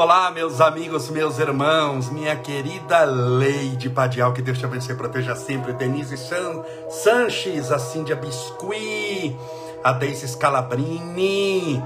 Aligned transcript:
Olá, 0.00 0.30
meus 0.30 0.60
amigos, 0.60 1.10
meus 1.10 1.40
irmãos, 1.40 2.08
minha 2.08 2.36
querida 2.36 3.02
Leide 3.02 3.90
Padial, 3.90 4.32
que 4.32 4.40
Deus 4.40 4.56
te 4.56 4.64
abençoe 4.64 4.94
e 4.94 4.96
proteja 4.96 5.34
sempre. 5.34 5.72
Denise 5.72 6.16
San 6.16 6.62
Sanches, 6.88 7.72
a 7.72 7.80
Cíndia 7.80 8.14
Biscuit, 8.14 9.36
a 9.82 9.90
Deise 9.90 10.28
Scalabrini, 10.28 11.82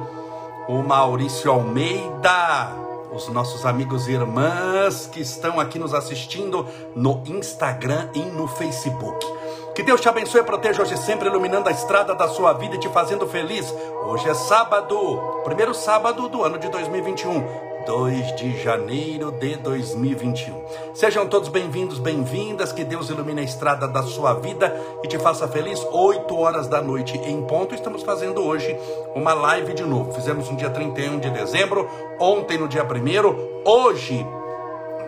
o 0.68 0.82
Maurício 0.82 1.50
Almeida, 1.50 2.76
os 3.10 3.28
nossos 3.28 3.64
amigos 3.64 4.06
e 4.06 4.12
irmãs 4.12 5.06
que 5.06 5.22
estão 5.22 5.58
aqui 5.58 5.78
nos 5.78 5.94
assistindo 5.94 6.66
no 6.94 7.22
Instagram 7.24 8.10
e 8.12 8.20
no 8.20 8.46
Facebook. 8.46 9.26
Que 9.74 9.82
Deus 9.82 10.02
te 10.02 10.08
abençoe 10.10 10.42
e 10.42 10.44
proteja 10.44 10.82
hoje 10.82 10.98
sempre, 10.98 11.30
iluminando 11.30 11.70
a 11.70 11.72
estrada 11.72 12.14
da 12.14 12.28
sua 12.28 12.52
vida 12.52 12.76
e 12.76 12.78
te 12.78 12.90
fazendo 12.90 13.26
feliz. 13.26 13.74
Hoje 14.04 14.28
é 14.28 14.34
sábado, 14.34 14.98
primeiro 15.44 15.72
sábado 15.72 16.28
do 16.28 16.44
ano 16.44 16.58
de 16.58 16.68
2021. 16.68 17.71
2 17.86 18.36
de 18.36 18.62
janeiro 18.62 19.32
de 19.32 19.56
2021. 19.56 20.62
Sejam 20.94 21.26
todos 21.26 21.48
bem-vindos, 21.48 21.98
bem-vindas, 21.98 22.72
que 22.72 22.84
Deus 22.84 23.10
ilumine 23.10 23.40
a 23.40 23.44
estrada 23.44 23.88
da 23.88 24.02
sua 24.02 24.34
vida 24.34 24.74
e 25.02 25.08
te 25.08 25.18
faça 25.18 25.48
feliz. 25.48 25.84
8 25.90 26.36
horas 26.36 26.68
da 26.68 26.80
noite 26.80 27.18
em 27.18 27.42
ponto. 27.42 27.74
Estamos 27.74 28.02
fazendo 28.02 28.40
hoje 28.42 28.76
uma 29.14 29.34
live 29.34 29.74
de 29.74 29.82
novo. 29.82 30.12
Fizemos 30.12 30.48
no 30.48 30.56
dia 30.56 30.70
31 30.70 31.18
de 31.18 31.30
dezembro, 31.30 31.88
ontem 32.20 32.56
no 32.56 32.68
dia 32.68 32.84
1 32.84 33.68
hoje 33.68 34.24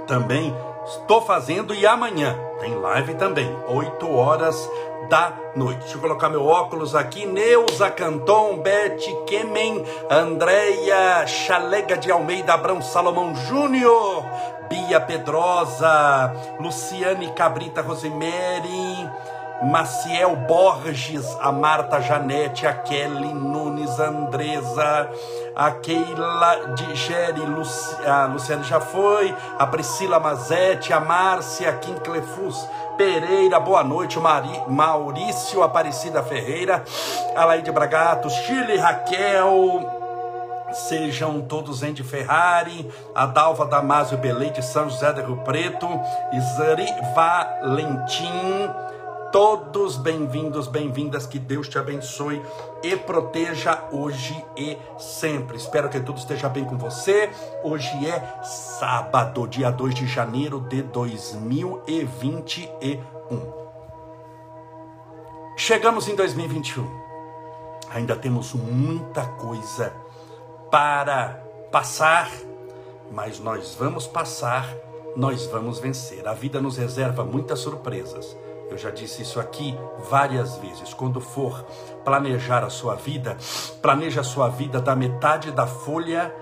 também 0.06 0.54
estou 0.86 1.22
fazendo 1.22 1.74
e 1.74 1.86
amanhã 1.86 2.38
tem 2.60 2.74
live 2.74 3.14
também, 3.14 3.54
8 3.68 4.10
horas 4.10 4.70
da 5.08 5.32
noite. 5.54 5.80
Deixa 5.80 5.96
eu 5.96 6.00
colocar 6.00 6.28
meu 6.28 6.46
óculos 6.46 6.94
aqui. 6.94 7.26
Neuza 7.26 7.90
Canton, 7.90 8.58
Beth 8.58 9.24
Kemen, 9.26 9.84
Andréia 10.10 11.26
Chalega 11.26 11.96
de 11.96 12.10
Almeida, 12.10 12.54
Abrão 12.54 12.80
Salomão 12.80 13.34
Júnior, 13.34 14.24
Bia 14.68 15.00
Pedrosa, 15.00 16.32
Luciane 16.58 17.30
Cabrita 17.32 17.82
Rosemary, 17.82 19.10
Maciel 19.62 20.36
Borges, 20.36 21.24
a 21.40 21.52
Marta 21.52 22.00
Janete, 22.00 22.66
a 22.66 22.74
Kelly 22.74 23.32
Nunes, 23.32 23.98
a 24.00 24.08
Andresa, 24.08 25.08
a 25.54 25.70
Keila 25.70 26.74
Digeri, 26.74 27.40
a 28.06 28.26
Luciane 28.26 28.64
já 28.64 28.80
foi, 28.80 29.34
a 29.58 29.66
Priscila 29.66 30.18
Mazete, 30.18 30.92
a 30.92 31.00
Márcia 31.00 31.72
Quinclefus 31.74 32.68
Pereira, 32.96 33.58
boa 33.58 33.82
noite, 33.82 34.18
Mari, 34.18 34.62
Maurício 34.68 35.62
Aparecida 35.62 36.22
Ferreira, 36.22 36.84
Alaide 37.34 37.72
Bragato, 37.72 38.28
Chile 38.28 38.76
Raquel, 38.76 40.02
Sejam 40.72 41.40
todos 41.40 41.84
Andy 41.84 42.02
Ferrari, 42.02 42.90
Adalva 43.14 43.64
Damásio 43.64 44.18
Belei 44.18 44.50
de 44.50 44.60
São 44.60 44.90
José 44.90 45.12
do 45.12 45.22
Rio 45.24 45.36
Preto, 45.38 45.86
Isari 46.32 46.86
Valentim, 47.14 48.70
todos 49.34 49.96
bem-vindos, 49.96 50.68
bem-vindas, 50.68 51.26
que 51.26 51.40
Deus 51.40 51.68
te 51.68 51.76
abençoe 51.76 52.40
e 52.84 52.94
proteja 52.94 53.82
hoje 53.90 54.32
e 54.56 54.78
sempre. 54.96 55.56
Espero 55.56 55.88
que 55.88 55.98
tudo 55.98 56.20
esteja 56.20 56.48
bem 56.48 56.64
com 56.64 56.78
você. 56.78 57.28
Hoje 57.64 57.90
é 58.06 58.44
sábado, 58.44 59.48
dia 59.48 59.72
2 59.72 59.92
de 59.92 60.06
janeiro 60.06 60.60
de 60.60 60.82
2021. 60.82 63.00
Chegamos 65.56 66.06
em 66.06 66.14
2021. 66.14 66.88
Ainda 67.90 68.14
temos 68.14 68.54
muita 68.54 69.26
coisa 69.26 69.92
para 70.70 71.42
passar, 71.72 72.30
mas 73.10 73.40
nós 73.40 73.76
vamos 73.76 74.06
passar, 74.06 74.72
nós 75.16 75.44
vamos 75.46 75.80
vencer. 75.80 76.28
A 76.28 76.34
vida 76.34 76.60
nos 76.60 76.76
reserva 76.76 77.24
muitas 77.24 77.58
surpresas 77.58 78.43
eu 78.70 78.78
já 78.78 78.90
disse 78.90 79.22
isso 79.22 79.38
aqui 79.38 79.76
várias 80.10 80.56
vezes. 80.56 80.92
Quando 80.94 81.20
for 81.20 81.64
planejar 82.04 82.64
a 82.64 82.70
sua 82.70 82.94
vida, 82.94 83.36
planeje 83.80 84.18
a 84.18 84.24
sua 84.24 84.48
vida 84.48 84.80
da 84.80 84.96
metade 84.96 85.50
da 85.50 85.66
folha 85.66 86.34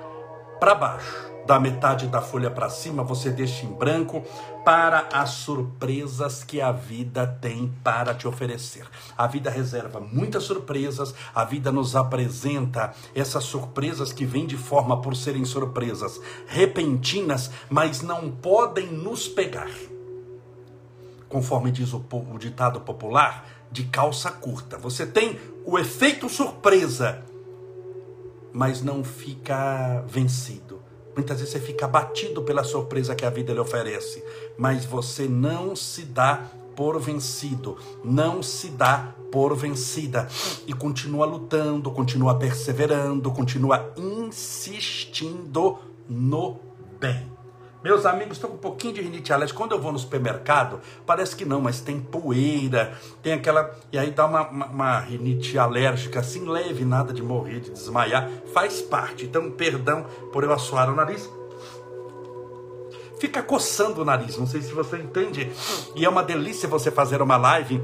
para 0.59 0.75
baixo. 0.75 1.33
Da 1.45 1.59
metade 1.59 2.07
da 2.07 2.21
folha 2.21 2.49
para 2.49 2.71
cima, 2.71 3.03
você 3.03 3.29
deixa 3.29 3.67
em 3.67 3.73
branco 3.73 4.23
para 4.65 5.09
as 5.13 5.31
surpresas 5.31 6.45
que 6.45 6.61
a 6.61 6.71
vida 6.71 7.27
tem 7.27 7.75
para 7.83 8.15
te 8.15 8.29
oferecer. 8.29 8.87
A 9.19 9.27
vida 9.27 9.51
reserva 9.51 9.99
muitas 9.99 10.45
surpresas, 10.45 11.13
a 11.35 11.45
vida 11.45 11.73
nos 11.73 11.97
apresenta 11.97 12.93
essas 13.13 13.43
surpresas 13.43 14.13
que 14.13 14.25
vêm 14.25 14.47
de 14.47 14.57
forma 14.57 15.03
por 15.03 15.17
serem 15.17 15.45
surpresas 15.45 16.21
repentinas, 16.47 17.51
mas 17.69 18.03
não 18.03 18.31
podem 18.31 18.87
nos 18.87 19.27
pegar 19.27 19.69
conforme 21.33 21.73
diz 21.73 21.95
o, 21.95 22.05
o 22.13 22.39
ditado 22.39 22.83
popular, 22.83 23.49
de 23.71 23.85
calça 23.85 24.31
curta. 24.31 24.77
Você 24.77 25.07
tem 25.07 25.41
o 25.65 25.79
efeito 25.79 26.29
surpresa, 26.29 27.25
mas 28.53 28.83
não 28.83 29.03
fica 29.03 30.05
vencido. 30.07 30.83
Muitas 31.17 31.39
vezes 31.39 31.55
você 31.55 31.59
fica 31.59 31.89
batido 31.89 32.43
pela 32.43 32.63
surpresa 32.63 33.15
que 33.15 33.25
a 33.25 33.31
vida 33.31 33.51
lhe 33.51 33.59
oferece, 33.59 34.23
mas 34.59 34.85
você 34.85 35.27
não 35.27 35.75
se 35.75 36.03
dá 36.03 36.51
por 36.77 37.01
vencido, 37.01 37.79
não 38.05 38.43
se 38.43 38.69
dá 38.69 39.15
por 39.31 39.57
vencida 39.57 40.29
e 40.67 40.75
continua 40.75 41.25
lutando, 41.25 41.91
continua 41.91 42.39
perseverando, 42.39 43.33
continua 43.33 43.93
insistindo 43.97 45.79
no 46.09 46.61
bem. 47.01 47.32
Meus 47.83 48.07
amigos, 48.07 48.37
estou 48.37 48.51
com 48.51 48.57
um 48.57 48.61
pouquinho 48.61 48.95
de 48.95 49.01
rinite 49.01 49.33
alérgica. 49.33 49.59
Quando 49.59 49.73
eu 49.73 49.81
vou 49.81 49.91
no 49.91 49.99
supermercado, 49.99 50.81
parece 51.05 51.35
que 51.35 51.45
não, 51.45 51.61
mas 51.61 51.81
tem 51.81 52.01
poeira, 52.01 52.97
tem 53.23 53.33
aquela. 53.33 53.75
E 53.91 53.99
aí 53.99 54.11
dá 54.13 54.27
uma, 54.27 54.49
uma, 54.49 54.67
uma 54.67 55.01
rinite 55.01 55.59
alérgica 55.59 56.21
assim, 56.21 56.49
leve, 56.49 56.85
nada 56.85 57.13
de 57.13 57.23
morrer, 57.23 57.61
de 57.61 57.71
desmaiar. 57.71 58.31
Faz 58.55 58.81
parte. 58.81 59.25
Então, 59.25 59.51
perdão 59.51 60.07
por 60.33 60.45
eu 60.45 60.53
assoar 60.53 60.89
o 60.91 60.95
nariz. 60.95 61.29
Fica 63.19 63.43
coçando 63.43 64.03
o 64.03 64.05
nariz, 64.05 64.37
não 64.37 64.47
sei 64.47 64.63
se 64.63 64.73
você 64.73 64.97
entende. 64.99 65.51
E 65.95 66.05
é 66.05 66.09
uma 66.09 66.23
delícia 66.23 66.69
você 66.69 66.91
fazer 66.91 67.21
uma 67.21 67.37
live 67.37 67.81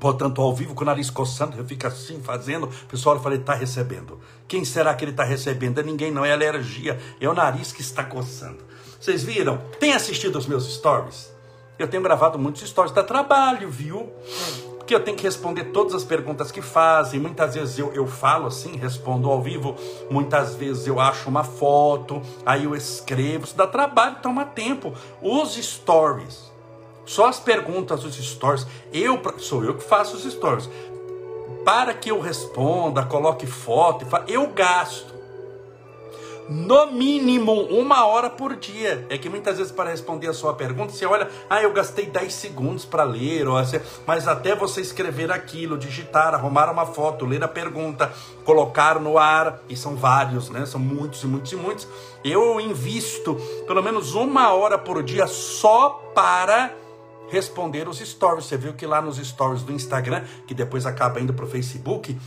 portanto, 0.00 0.40
ao 0.40 0.54
vivo, 0.54 0.74
com 0.74 0.82
o 0.82 0.86
nariz 0.86 1.10
coçando, 1.10 1.58
eu 1.58 1.64
fico 1.64 1.86
assim 1.86 2.20
fazendo. 2.22 2.64
O 2.64 2.86
pessoal 2.86 3.20
fala, 3.20 3.34
ele 3.34 3.42
está 3.42 3.52
recebendo. 3.52 4.18
Quem 4.48 4.64
será 4.64 4.94
que 4.94 5.04
ele 5.04 5.10
está 5.10 5.22
recebendo? 5.22 5.78
É 5.78 5.82
ninguém, 5.82 6.10
não 6.10 6.24
é 6.24 6.32
alergia, 6.32 6.98
é 7.20 7.28
o 7.28 7.34
nariz 7.34 7.70
que 7.70 7.82
está 7.82 8.02
coçando. 8.02 8.64
Vocês 9.00 9.22
viram? 9.22 9.56
Tem 9.78 9.94
assistido 9.94 10.36
os 10.36 10.46
meus 10.46 10.70
stories? 10.74 11.34
Eu 11.78 11.88
tenho 11.88 12.02
gravado 12.02 12.38
muitos 12.38 12.68
stories, 12.68 12.92
dá 12.92 13.02
trabalho, 13.02 13.70
viu? 13.70 14.12
Porque 14.76 14.94
eu 14.94 15.02
tenho 15.02 15.16
que 15.16 15.22
responder 15.22 15.72
todas 15.72 15.94
as 15.94 16.04
perguntas 16.04 16.52
que 16.52 16.60
fazem. 16.60 17.18
Muitas 17.18 17.54
vezes 17.54 17.78
eu, 17.78 17.94
eu 17.94 18.06
falo 18.06 18.46
assim, 18.46 18.76
respondo 18.76 19.30
ao 19.30 19.40
vivo. 19.40 19.74
Muitas 20.10 20.54
vezes 20.54 20.86
eu 20.86 21.00
acho 21.00 21.30
uma 21.30 21.42
foto, 21.42 22.20
aí 22.44 22.64
eu 22.64 22.76
escrevo. 22.76 23.46
Isso 23.46 23.56
dá 23.56 23.66
trabalho, 23.66 24.16
toma 24.22 24.44
tempo. 24.44 24.92
Os 25.22 25.54
stories, 25.54 26.52
só 27.06 27.26
as 27.26 27.40
perguntas 27.40 28.02
dos 28.02 28.16
stories, 28.16 28.66
eu 28.92 29.18
sou 29.38 29.64
eu 29.64 29.78
que 29.78 29.82
faço 29.82 30.14
os 30.14 30.30
stories. 30.30 30.68
Para 31.64 31.94
que 31.94 32.10
eu 32.10 32.20
responda, 32.20 33.02
coloque 33.02 33.46
foto, 33.46 34.06
eu 34.28 34.46
gasto 34.48 35.19
no 36.50 36.90
mínimo 36.90 37.52
uma 37.52 38.04
hora 38.04 38.28
por 38.28 38.56
dia. 38.56 39.06
É 39.08 39.16
que 39.16 39.28
muitas 39.28 39.56
vezes 39.58 39.72
para 39.72 39.90
responder 39.90 40.26
a 40.26 40.32
sua 40.32 40.52
pergunta, 40.54 40.92
você 40.92 41.06
olha, 41.06 41.30
ah, 41.48 41.62
eu 41.62 41.72
gastei 41.72 42.06
10 42.06 42.34
segundos 42.34 42.84
para 42.84 43.04
ler, 43.04 43.46
ou 43.46 43.56
assim, 43.56 43.78
mas 44.04 44.26
até 44.26 44.54
você 44.56 44.80
escrever 44.80 45.30
aquilo, 45.30 45.78
digitar, 45.78 46.34
arrumar 46.34 46.68
uma 46.68 46.84
foto, 46.84 47.24
ler 47.24 47.42
a 47.44 47.48
pergunta, 47.48 48.12
colocar 48.44 48.98
no 48.98 49.16
ar, 49.16 49.60
e 49.68 49.76
são 49.76 49.94
vários, 49.94 50.50
né? 50.50 50.66
São 50.66 50.80
muitos 50.80 51.22
e 51.22 51.26
muitos 51.26 51.52
e 51.52 51.56
muitos. 51.56 51.88
Eu 52.24 52.60
invisto 52.60 53.36
pelo 53.66 53.82
menos 53.82 54.14
uma 54.14 54.52
hora 54.52 54.76
por 54.76 55.02
dia 55.04 55.28
só 55.28 56.02
para 56.12 56.74
responder 57.30 57.88
os 57.88 57.98
stories. 57.98 58.46
Você 58.46 58.56
viu 58.56 58.74
que 58.74 58.84
lá 58.84 59.00
nos 59.00 59.18
stories 59.18 59.62
do 59.62 59.72
Instagram, 59.72 60.24
que 60.48 60.52
depois 60.52 60.84
acaba 60.84 61.20
indo 61.20 61.32
para 61.32 61.44
o 61.44 61.48
Facebook, 61.48 62.18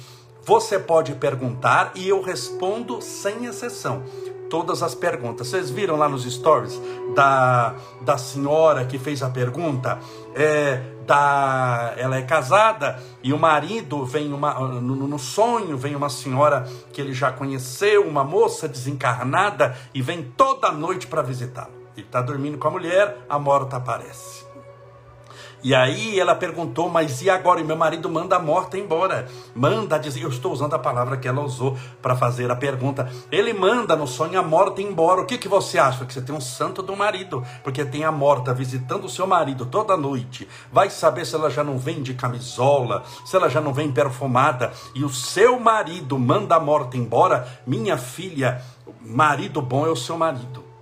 você 0.45 0.77
pode 0.77 1.13
perguntar 1.15 1.91
e 1.95 2.07
eu 2.07 2.21
respondo 2.21 3.01
sem 3.01 3.45
exceção 3.45 4.03
todas 4.49 4.83
as 4.83 4.93
perguntas. 4.93 5.47
Vocês 5.47 5.71
viram 5.71 5.95
lá 5.95 6.07
nos 6.07 6.31
stories 6.31 6.79
da, 7.15 7.73
da 8.01 8.19
senhora 8.19 8.85
que 8.85 8.99
fez 8.99 9.23
a 9.23 9.29
pergunta? 9.29 9.97
É, 10.35 10.79
da, 11.07 11.93
ela 11.97 12.17
é 12.17 12.21
casada 12.21 13.01
e 13.23 13.33
o 13.33 13.39
marido 13.39 14.05
vem 14.05 14.31
uma, 14.31 14.53
no, 14.53 15.07
no 15.07 15.19
sonho 15.19 15.75
vem 15.75 15.95
uma 15.95 16.09
senhora 16.09 16.67
que 16.93 17.01
ele 17.01 17.13
já 17.13 17.31
conheceu, 17.31 18.07
uma 18.07 18.23
moça 18.23 18.67
desencarnada 18.67 19.75
e 19.93 20.01
vem 20.01 20.23
toda 20.37 20.71
noite 20.71 21.07
para 21.07 21.21
visitá-lo. 21.21 21.73
Ele 21.97 22.05
está 22.05 22.21
dormindo 22.21 22.57
com 22.57 22.67
a 22.67 22.71
mulher, 22.71 23.25
a 23.27 23.39
morta 23.39 23.77
aparece. 23.77 24.42
E 25.63 25.73
aí 25.73 26.19
ela 26.19 26.35
perguntou, 26.35 26.89
mas 26.89 27.21
e 27.21 27.29
agora? 27.29 27.61
E 27.61 27.63
meu 27.63 27.77
marido 27.77 28.09
manda 28.09 28.35
a 28.35 28.39
morta 28.39 28.77
embora. 28.77 29.29
Manda 29.55 29.97
dizer, 29.97 30.21
eu 30.21 30.29
estou 30.29 30.51
usando 30.51 30.73
a 30.73 30.79
palavra 30.79 31.15
que 31.15 31.25
ela 31.25 31.41
usou 31.41 31.77
para 32.01 32.17
fazer 32.17 32.51
a 32.51 32.55
pergunta. 32.55 33.09
Ele 33.31 33.53
manda 33.53 33.95
no 33.95 34.05
sonho 34.05 34.37
a 34.37 34.43
morta 34.43 34.81
embora. 34.81 35.21
O 35.21 35.25
que, 35.25 35.37
que 35.37 35.47
você 35.47 35.79
acha? 35.79 36.05
Que 36.05 36.13
você 36.13 36.21
tem 36.21 36.35
um 36.35 36.41
santo 36.41 36.83
do 36.83 36.97
marido, 36.97 37.41
porque 37.63 37.85
tem 37.85 38.03
a 38.03 38.11
morta 38.11 38.53
visitando 38.53 39.05
o 39.05 39.09
seu 39.09 39.25
marido 39.25 39.65
toda 39.65 39.95
noite. 39.95 40.49
Vai 40.69 40.89
saber 40.89 41.25
se 41.25 41.33
ela 41.33 41.49
já 41.49 41.63
não 41.63 41.77
vem 41.77 42.03
de 42.03 42.13
camisola, 42.13 43.03
se 43.23 43.33
ela 43.33 43.49
já 43.49 43.61
não 43.61 43.73
vem 43.73 43.89
perfumada. 43.89 44.73
E 44.93 45.05
o 45.05 45.09
seu 45.09 45.57
marido 45.61 46.19
manda 46.19 46.55
a 46.55 46.59
morta 46.59 46.97
embora. 46.97 47.47
Minha 47.65 47.97
filha, 47.97 48.61
marido 48.99 49.61
bom 49.61 49.87
é 49.87 49.89
o 49.89 49.95
seu 49.95 50.17
marido. 50.17 50.72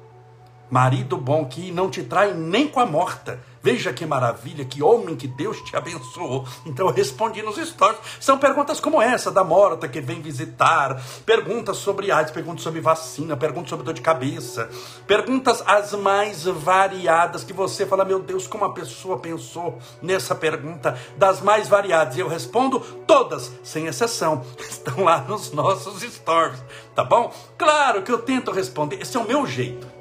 Marido 0.72 1.18
bom 1.18 1.46
que 1.46 1.72
não 1.72 1.90
te 1.90 2.02
trai 2.02 2.34
nem 2.34 2.68
com 2.68 2.80
a 2.80 2.86
morta 2.86 3.40
Veja 3.64 3.94
que 3.94 4.06
maravilha, 4.08 4.66
que 4.66 4.82
homem 4.82 5.16
que 5.16 5.28
Deus 5.28 5.62
te 5.62 5.76
abençoou. 5.76 6.46
Então 6.66 6.88
eu 6.88 6.94
respondi 6.94 7.44
nos 7.44 7.58
stories. 7.58 8.00
São 8.20 8.38
perguntas 8.40 8.80
como 8.80 9.02
essa 9.02 9.32
da 9.32 9.44
Morta 9.44 9.88
que 9.88 10.02
vem 10.02 10.20
visitar, 10.20 11.00
perguntas 11.26 11.78
sobre 11.78 12.12
AIDS, 12.12 12.32
perguntas 12.32 12.64
sobre 12.64 12.82
vacina, 12.82 13.38
perguntas 13.38 13.70
sobre 13.70 13.86
dor 13.86 13.94
de 13.94 14.02
cabeça, 14.02 14.70
perguntas 15.06 15.64
as 15.66 15.94
mais 15.94 16.46
variadas 16.46 17.44
que 17.44 17.54
você 17.54 17.86
fala, 17.86 18.04
meu 18.04 18.20
Deus, 18.20 18.48
como 18.48 18.66
a 18.66 18.74
pessoa 18.74 19.20
pensou 19.20 19.78
nessa 20.02 20.34
pergunta, 20.34 20.98
das 21.16 21.42
mais 21.42 21.68
variadas. 21.68 22.18
E 22.18 22.20
eu 22.20 22.28
respondo 22.28 22.80
todas, 23.06 23.52
sem 23.64 23.86
exceção. 23.86 24.44
Estão 24.60 25.04
lá 25.04 25.20
nos 25.20 25.52
nossos 25.52 26.02
stories, 26.02 26.64
tá 26.96 27.04
bom? 27.04 27.32
Claro 27.58 28.02
que 28.02 28.12
eu 28.12 28.20
tento 28.20 28.52
responder, 28.52 29.02
esse 29.02 29.16
é 29.16 29.20
o 29.20 29.28
meu 29.28 29.46
jeito. 29.46 30.01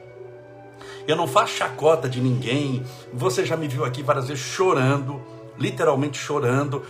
Eu 1.11 1.17
não 1.17 1.27
faço 1.27 1.55
chacota 1.55 2.09
de 2.09 2.21
ninguém. 2.21 2.85
Você 3.13 3.45
já 3.45 3.57
me 3.57 3.67
viu 3.67 3.85
aqui 3.85 4.01
várias 4.01 4.29
vezes 4.29 4.45
chorando, 4.45 5.21
literalmente 5.59 6.17
chorando, 6.17 6.85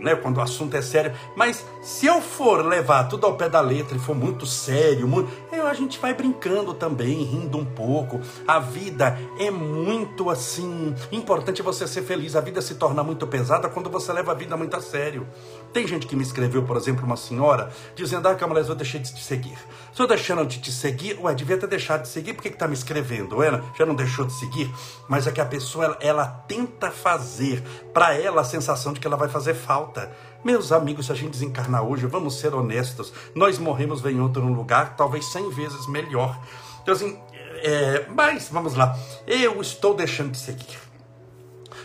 né, 0.00 0.16
quando 0.16 0.38
o 0.38 0.40
assunto 0.40 0.76
é 0.76 0.82
sério. 0.82 1.12
Mas 1.36 1.64
se 1.80 2.06
eu 2.06 2.20
for 2.20 2.64
levar 2.64 3.04
tudo 3.04 3.24
ao 3.24 3.36
pé 3.36 3.48
da 3.48 3.60
letra 3.60 3.96
e 3.96 4.00
for 4.00 4.16
muito 4.16 4.46
sério, 4.46 5.06
muito, 5.06 5.30
eu, 5.52 5.66
a 5.66 5.74
gente 5.74 5.98
vai 5.98 6.12
brincando 6.12 6.74
também, 6.74 7.22
rindo 7.22 7.56
um 7.56 7.64
pouco. 7.64 8.20
A 8.48 8.58
vida 8.58 9.16
é 9.38 9.48
muito 9.48 10.28
assim. 10.28 10.92
Importante 11.12 11.62
você 11.62 11.86
ser 11.86 12.02
feliz. 12.02 12.34
A 12.34 12.40
vida 12.40 12.60
se 12.60 12.74
torna 12.74 13.02
muito 13.04 13.26
pesada 13.28 13.68
quando 13.68 13.88
você 13.88 14.12
leva 14.12 14.32
a 14.32 14.34
vida 14.34 14.56
muito 14.56 14.76
a 14.76 14.80
sério. 14.80 15.26
Tem 15.72 15.86
gente 15.86 16.06
que 16.06 16.16
me 16.16 16.22
escreveu, 16.22 16.64
por 16.64 16.76
exemplo, 16.76 17.04
uma 17.04 17.16
senhora, 17.16 17.70
dizendo: 17.94 18.26
Ah, 18.26 18.34
Camarés, 18.34 18.68
eu 18.68 18.74
deixei 18.74 19.00
de 19.00 19.14
te 19.14 19.22
seguir. 19.22 19.58
Estou 19.96 20.06
deixando 20.06 20.44
de 20.44 20.58
te 20.58 20.70
seguir, 20.70 21.18
ué, 21.22 21.34
devia 21.34 21.56
ter 21.56 21.66
deixado 21.66 22.02
de 22.02 22.08
seguir, 22.08 22.34
por 22.34 22.42
que 22.42 22.48
está 22.48 22.68
me 22.68 22.74
escrevendo? 22.74 23.38
Ué, 23.38 23.62
já 23.78 23.86
não 23.86 23.94
deixou 23.94 24.26
de 24.26 24.32
seguir? 24.34 24.70
Mas 25.08 25.26
é 25.26 25.32
que 25.32 25.40
a 25.40 25.46
pessoa, 25.46 25.86
ela, 25.86 25.98
ela 26.02 26.26
tenta 26.46 26.90
fazer 26.90 27.62
para 27.94 28.12
ela 28.12 28.42
a 28.42 28.44
sensação 28.44 28.92
de 28.92 29.00
que 29.00 29.06
ela 29.06 29.16
vai 29.16 29.30
fazer 29.30 29.54
falta. 29.54 30.14
Meus 30.44 30.70
amigos, 30.70 31.06
se 31.06 31.12
a 31.12 31.14
gente 31.14 31.30
desencarnar 31.30 31.82
hoje, 31.82 32.04
vamos 32.04 32.38
ser 32.38 32.54
honestos, 32.54 33.10
nós 33.34 33.58
morremos 33.58 34.04
em 34.04 34.20
outro 34.20 34.46
lugar, 34.46 34.96
talvez 34.96 35.24
cem 35.32 35.48
vezes 35.48 35.86
melhor. 35.86 36.38
Então, 36.82 36.92
assim, 36.92 37.18
é, 37.62 38.04
mas 38.14 38.50
vamos 38.50 38.74
lá, 38.74 38.98
eu 39.26 39.62
estou 39.62 39.94
deixando 39.94 40.32
de 40.32 40.38
seguir 40.38 40.85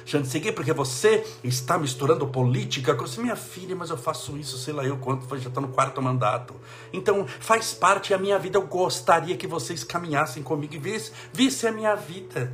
seguir 0.05 0.51
porque 0.53 0.73
você 0.73 1.25
está 1.43 1.77
misturando 1.77 2.27
política 2.27 2.95
com 2.95 3.05
minha 3.21 3.35
filha, 3.35 3.75
mas 3.75 3.89
eu 3.89 3.97
faço 3.97 4.37
isso, 4.37 4.57
sei 4.57 4.73
lá 4.73 4.83
eu 4.83 4.97
quanto, 4.97 5.27
já 5.37 5.49
está 5.49 5.61
no 5.61 5.69
quarto 5.69 6.01
mandato. 6.01 6.55
Então 6.91 7.25
faz 7.27 7.73
parte 7.73 8.11
da 8.11 8.17
minha 8.17 8.39
vida, 8.39 8.57
eu 8.57 8.67
gostaria 8.67 9.37
que 9.37 9.47
vocês 9.47 9.83
caminhassem 9.83 10.41
comigo 10.43 10.73
e 10.73 10.79
vissem, 10.79 11.13
visse 11.33 11.67
a 11.67 11.71
minha 11.71 11.95
vida. 11.95 12.53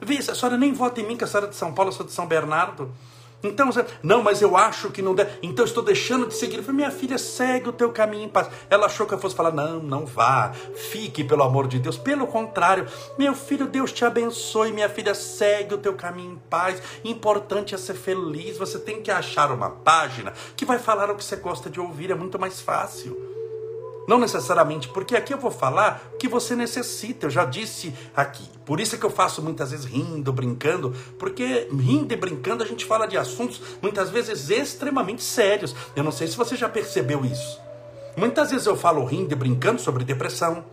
Visse, 0.00 0.30
a 0.30 0.34
senhora 0.34 0.58
nem 0.58 0.72
vota 0.72 1.00
em 1.00 1.06
mim, 1.06 1.16
que 1.16 1.24
a 1.24 1.26
senhora 1.26 1.46
é 1.46 1.50
de 1.50 1.56
São 1.56 1.72
Paulo, 1.72 1.90
eu 1.90 1.94
sou 1.94 2.06
de 2.06 2.12
São 2.12 2.26
Bernardo. 2.26 2.92
Então, 3.42 3.70
não, 4.02 4.22
mas 4.22 4.42
eu 4.42 4.56
acho 4.56 4.90
que 4.90 5.02
não 5.02 5.14
deve. 5.14 5.38
Então 5.42 5.64
estou 5.64 5.82
deixando 5.82 6.26
de 6.26 6.34
seguir. 6.34 6.56
Eu 6.56 6.62
falei, 6.62 6.76
minha 6.76 6.90
filha, 6.90 7.18
segue 7.18 7.68
o 7.68 7.72
teu 7.72 7.92
caminho 7.92 8.24
em 8.24 8.28
paz. 8.28 8.48
Ela 8.68 8.86
achou 8.86 9.06
que 9.06 9.14
eu 9.14 9.18
fosse 9.18 9.34
falar, 9.34 9.52
não, 9.52 9.80
não 9.80 10.06
vá, 10.06 10.52
fique 10.74 11.22
pelo 11.22 11.42
amor 11.42 11.68
de 11.68 11.78
Deus. 11.78 11.96
Pelo 11.96 12.26
contrário, 12.26 12.86
meu 13.18 13.34
filho, 13.34 13.66
Deus 13.66 13.92
te 13.92 14.04
abençoe, 14.04 14.72
minha 14.72 14.88
filha, 14.88 15.14
segue 15.14 15.74
o 15.74 15.78
teu 15.78 15.94
caminho 15.94 16.32
em 16.32 16.36
paz. 16.50 16.82
Importante 17.04 17.74
é 17.74 17.78
ser 17.78 17.94
feliz. 17.94 18.58
Você 18.58 18.78
tem 18.78 19.02
que 19.02 19.10
achar 19.10 19.52
uma 19.52 19.70
página 19.70 20.32
que 20.56 20.64
vai 20.64 20.78
falar 20.78 21.10
o 21.10 21.14
que 21.14 21.24
você 21.24 21.36
gosta 21.36 21.70
de 21.70 21.80
ouvir, 21.80 22.10
é 22.10 22.14
muito 22.14 22.38
mais 22.38 22.60
fácil. 22.60 23.35
Não 24.06 24.18
necessariamente, 24.18 24.88
porque 24.88 25.16
aqui 25.16 25.34
eu 25.34 25.38
vou 25.38 25.50
falar 25.50 26.10
o 26.14 26.16
que 26.16 26.28
você 26.28 26.54
necessita. 26.54 27.26
Eu 27.26 27.30
já 27.30 27.44
disse 27.44 27.92
aqui. 28.14 28.48
Por 28.64 28.80
isso 28.80 28.94
é 28.94 28.98
que 28.98 29.04
eu 29.04 29.10
faço 29.10 29.42
muitas 29.42 29.72
vezes 29.72 29.86
rindo, 29.86 30.32
brincando, 30.32 30.94
porque 31.18 31.68
rindo 31.72 32.12
e 32.12 32.16
brincando 32.16 32.62
a 32.62 32.66
gente 32.66 32.84
fala 32.84 33.06
de 33.06 33.16
assuntos 33.16 33.60
muitas 33.82 34.10
vezes 34.10 34.48
extremamente 34.50 35.22
sérios. 35.22 35.74
Eu 35.94 36.04
não 36.04 36.12
sei 36.12 36.28
se 36.28 36.36
você 36.36 36.54
já 36.56 36.68
percebeu 36.68 37.24
isso. 37.24 37.60
Muitas 38.16 38.50
vezes 38.50 38.66
eu 38.66 38.76
falo 38.76 39.04
rindo 39.04 39.32
e 39.32 39.36
brincando 39.36 39.80
sobre 39.80 40.02
depressão, 40.02 40.64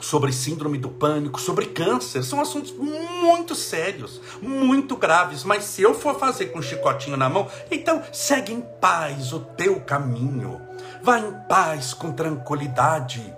sobre 0.00 0.32
síndrome 0.32 0.78
do 0.78 0.88
pânico, 0.88 1.40
sobre 1.40 1.66
câncer. 1.66 2.24
São 2.24 2.40
assuntos 2.40 2.72
muito 2.72 3.54
sérios, 3.54 4.20
muito 4.40 4.96
graves. 4.96 5.44
Mas 5.44 5.64
se 5.64 5.82
eu 5.82 5.94
for 5.94 6.18
fazer 6.18 6.46
com 6.46 6.58
um 6.58 6.62
chicotinho 6.62 7.16
na 7.16 7.28
mão, 7.28 7.48
então 7.70 8.02
segue 8.12 8.52
em 8.52 8.60
paz 8.60 9.32
o 9.32 9.40
teu 9.40 9.80
caminho. 9.80 10.67
Vá 11.08 11.20
em 11.20 11.32
paz, 11.48 11.94
com 11.94 12.12
tranquilidade. 12.12 13.34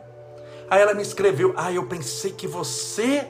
Aí 0.68 0.82
ela 0.82 0.92
me 0.92 1.02
escreveu: 1.02 1.54
Ah, 1.56 1.70
eu 1.70 1.86
pensei 1.86 2.32
que 2.32 2.48
você 2.48 3.24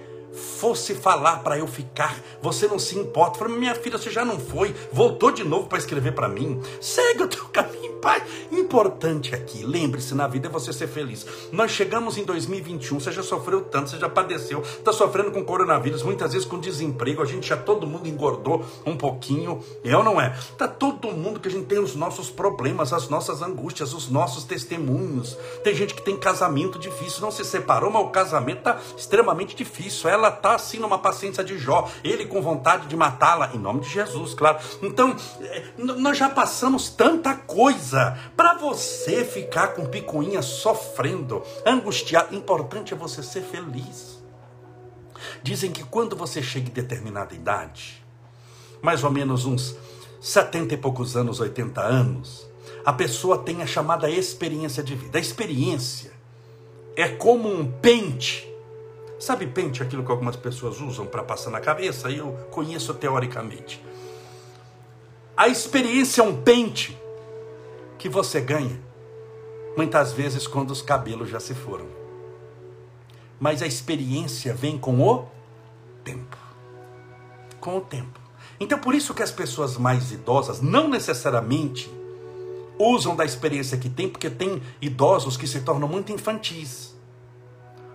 fosse 0.61 0.95
falar 0.95 1.39
para 1.39 1.59
eu 1.59 1.67
ficar. 1.67 2.21
Você 2.43 2.69
não 2.69 2.79
se 2.79 2.99
importa. 2.99 3.37
Eu 3.37 3.45
falei, 3.45 3.59
minha 3.59 3.75
filha, 3.75 3.97
você 3.97 4.11
já 4.11 4.25
não 4.25 4.39
foi. 4.39 4.75
Voltou 4.93 5.33
de 5.33 5.43
novo 5.43 5.67
para 5.67 5.79
escrever 5.79 6.15
para 6.15 6.29
mim. 6.29 6.61
Segue 6.81 7.23
o 7.23 7.29
teu 7.29 7.45
caminho 7.49 7.91
paz. 8.01 8.23
Importante 8.51 9.35
aqui, 9.35 9.65
lembre-se, 9.65 10.15
na 10.15 10.27
vida 10.27 10.49
é 10.49 10.51
você 10.51 10.73
ser 10.73 10.89
feliz. 10.89 11.27
Nós 11.53 11.71
chegamos 11.71 12.17
em 12.17 12.25
2021, 12.25 12.99
você 12.99 13.12
já 13.12 13.23
sofreu 13.23 13.62
tanto, 13.62 13.91
você 13.91 13.99
já 13.99 14.09
padeceu, 14.09 14.62
está 14.62 14.93
sofrendo 14.93 15.31
com 15.31 15.45
coronavírus, 15.45 16.03
muitas 16.03 16.33
vezes 16.33 16.47
com 16.47 16.59
desemprego, 16.59 17.23
a 17.23 17.27
gente 17.27 17.47
já 17.47 17.56
todo 17.56 17.87
mundo 17.87 18.09
engordou 18.09 18.65
um 18.87 18.97
pouquinho, 18.97 19.63
é 19.85 19.95
ou 19.95 20.03
não 20.03 20.21
é? 20.21 20.35
Tá 20.56 20.67
todo 20.67 21.13
mundo 21.13 21.41
que 21.41 21.49
a 21.49 21.51
gente 21.51 21.67
tem 21.67 21.79
os 21.79 21.95
nossos 21.95 22.31
problemas, 22.31 22.93
as 22.93 23.09
nossas 23.09 23.43
angústias, 23.43 23.93
os 23.93 24.09
nossos 24.09 24.45
testemunhos. 24.45 25.37
Tem 25.63 25.75
gente 25.75 25.95
que 25.95 26.03
tem 26.03 26.17
casamento 26.17 26.79
difícil, 26.79 27.21
não 27.21 27.31
se 27.31 27.45
separou, 27.45 27.91
mas 27.91 28.03
o 28.03 28.09
casamento 28.09 28.63
tá 28.63 28.81
extremamente 28.97 29.55
difícil. 29.55 30.09
Ela 30.09 30.21
ela 30.21 30.31
está 30.50 30.55
assim 30.55 30.79
numa 30.79 30.99
paciência 30.99 31.44
de 31.44 31.58
Jó, 31.58 31.88
ele 32.02 32.26
com 32.26 32.43
vontade 32.43 32.86
de 32.86 32.96
matá-la, 32.96 33.51
em 33.55 33.58
nome 33.58 33.81
de 33.81 33.89
Jesus, 33.89 34.34
claro. 34.34 34.58
Então, 34.82 35.17
é, 35.41 35.65
nós 35.79 36.19
já 36.19 36.29
passamos 36.29 36.89
tanta 36.91 37.34
coisa 37.34 38.19
para 38.36 38.55
você 38.55 39.25
ficar 39.25 39.69
com 39.69 39.86
picuinha 39.86 40.43
sofrendo, 40.43 41.43
angustiado. 41.65 42.34
Importante 42.34 42.93
é 42.93 42.96
você 42.96 43.22
ser 43.22 43.43
feliz. 43.43 44.20
Dizem 45.43 45.70
que 45.70 45.84
quando 45.84 46.17
você 46.17 46.43
chega 46.43 46.69
em 46.69 46.72
determinada 46.72 47.34
idade, 47.34 48.05
mais 48.82 49.05
ou 49.05 49.10
menos 49.10 49.44
uns 49.44 49.77
70 50.20 50.75
e 50.75 50.77
poucos 50.77 51.17
anos, 51.17 51.41
80 51.41 51.81
anos, 51.81 52.48
a 52.84 52.93
pessoa 52.93 53.39
tem 53.39 53.63
a 53.63 53.67
chamada 53.67 54.10
experiência 54.10 54.82
de 54.82 54.94
vida. 54.94 55.19
A 55.19 55.20
experiência 55.20 56.13
é 56.96 57.08
como 57.08 57.48
um 57.48 57.70
pente 57.70 58.50
Sabe 59.20 59.46
pente, 59.46 59.82
aquilo 59.82 60.03
que 60.03 60.10
algumas 60.10 60.34
pessoas 60.34 60.81
usam 60.81 61.05
para 61.05 61.22
passar 61.22 61.50
na 61.50 61.60
cabeça? 61.60 62.10
Eu 62.10 62.32
conheço 62.50 62.94
teoricamente. 62.94 63.84
A 65.36 65.46
experiência 65.46 66.22
é 66.22 66.24
um 66.24 66.41
pente 66.41 66.98
que 67.98 68.08
você 68.08 68.41
ganha, 68.41 68.81
muitas 69.77 70.15
vezes 70.15 70.46
quando 70.46 70.70
os 70.70 70.81
cabelos 70.81 71.29
já 71.29 71.39
se 71.39 71.55
foram. 71.55 71.86
Mas 73.39 73.60
a 73.60 73.67
experiência 73.67 74.55
vem 74.55 74.79
com 74.79 75.03
o 75.03 75.27
tempo. 76.03 76.39
Com 77.60 77.77
o 77.77 77.81
tempo. 77.82 78.19
Então, 78.58 78.79
por 78.79 78.94
isso 78.94 79.12
que 79.12 79.22
as 79.22 79.31
pessoas 79.31 79.77
mais 79.77 80.12
idosas 80.12 80.62
não 80.62 80.89
necessariamente 80.89 81.91
usam 82.79 83.15
da 83.15 83.27
experiência 83.27 83.77
que 83.77 83.91
tem, 83.91 84.08
porque 84.08 84.31
tem 84.31 84.62
idosos 84.81 85.36
que 85.36 85.46
se 85.46 85.60
tornam 85.60 85.86
muito 85.86 86.10
infantis 86.10 86.98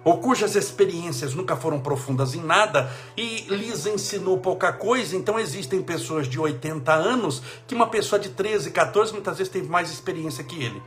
ou 0.06 0.20
cujas 0.20 0.56
experiências 0.56 1.34
nunca 1.34 1.56
foram 1.56 1.80
profundas 1.80 2.36
em 2.36 2.42
nada 2.42 2.90
e 3.18 3.42
lhes 3.50 3.88
ensinou 3.88 4.38
pouca 4.38 4.72
coisa, 4.72 5.18
então 5.18 5.40
existem 5.40 5.82
pessoas 5.82 6.30
de 6.30 6.40
80 6.40 6.94
anos 6.94 7.42
que 7.68 7.74
uma 7.74 7.88
pessoa 7.88 8.20
de 8.20 8.30
13, 8.30 8.70
14 8.70 9.12
muitas 9.12 9.40
vezes 9.40 9.52
teve 9.52 9.68
mais 9.68 9.92
experiência 9.92 10.44
que 10.44 10.64
ele. 10.64 10.82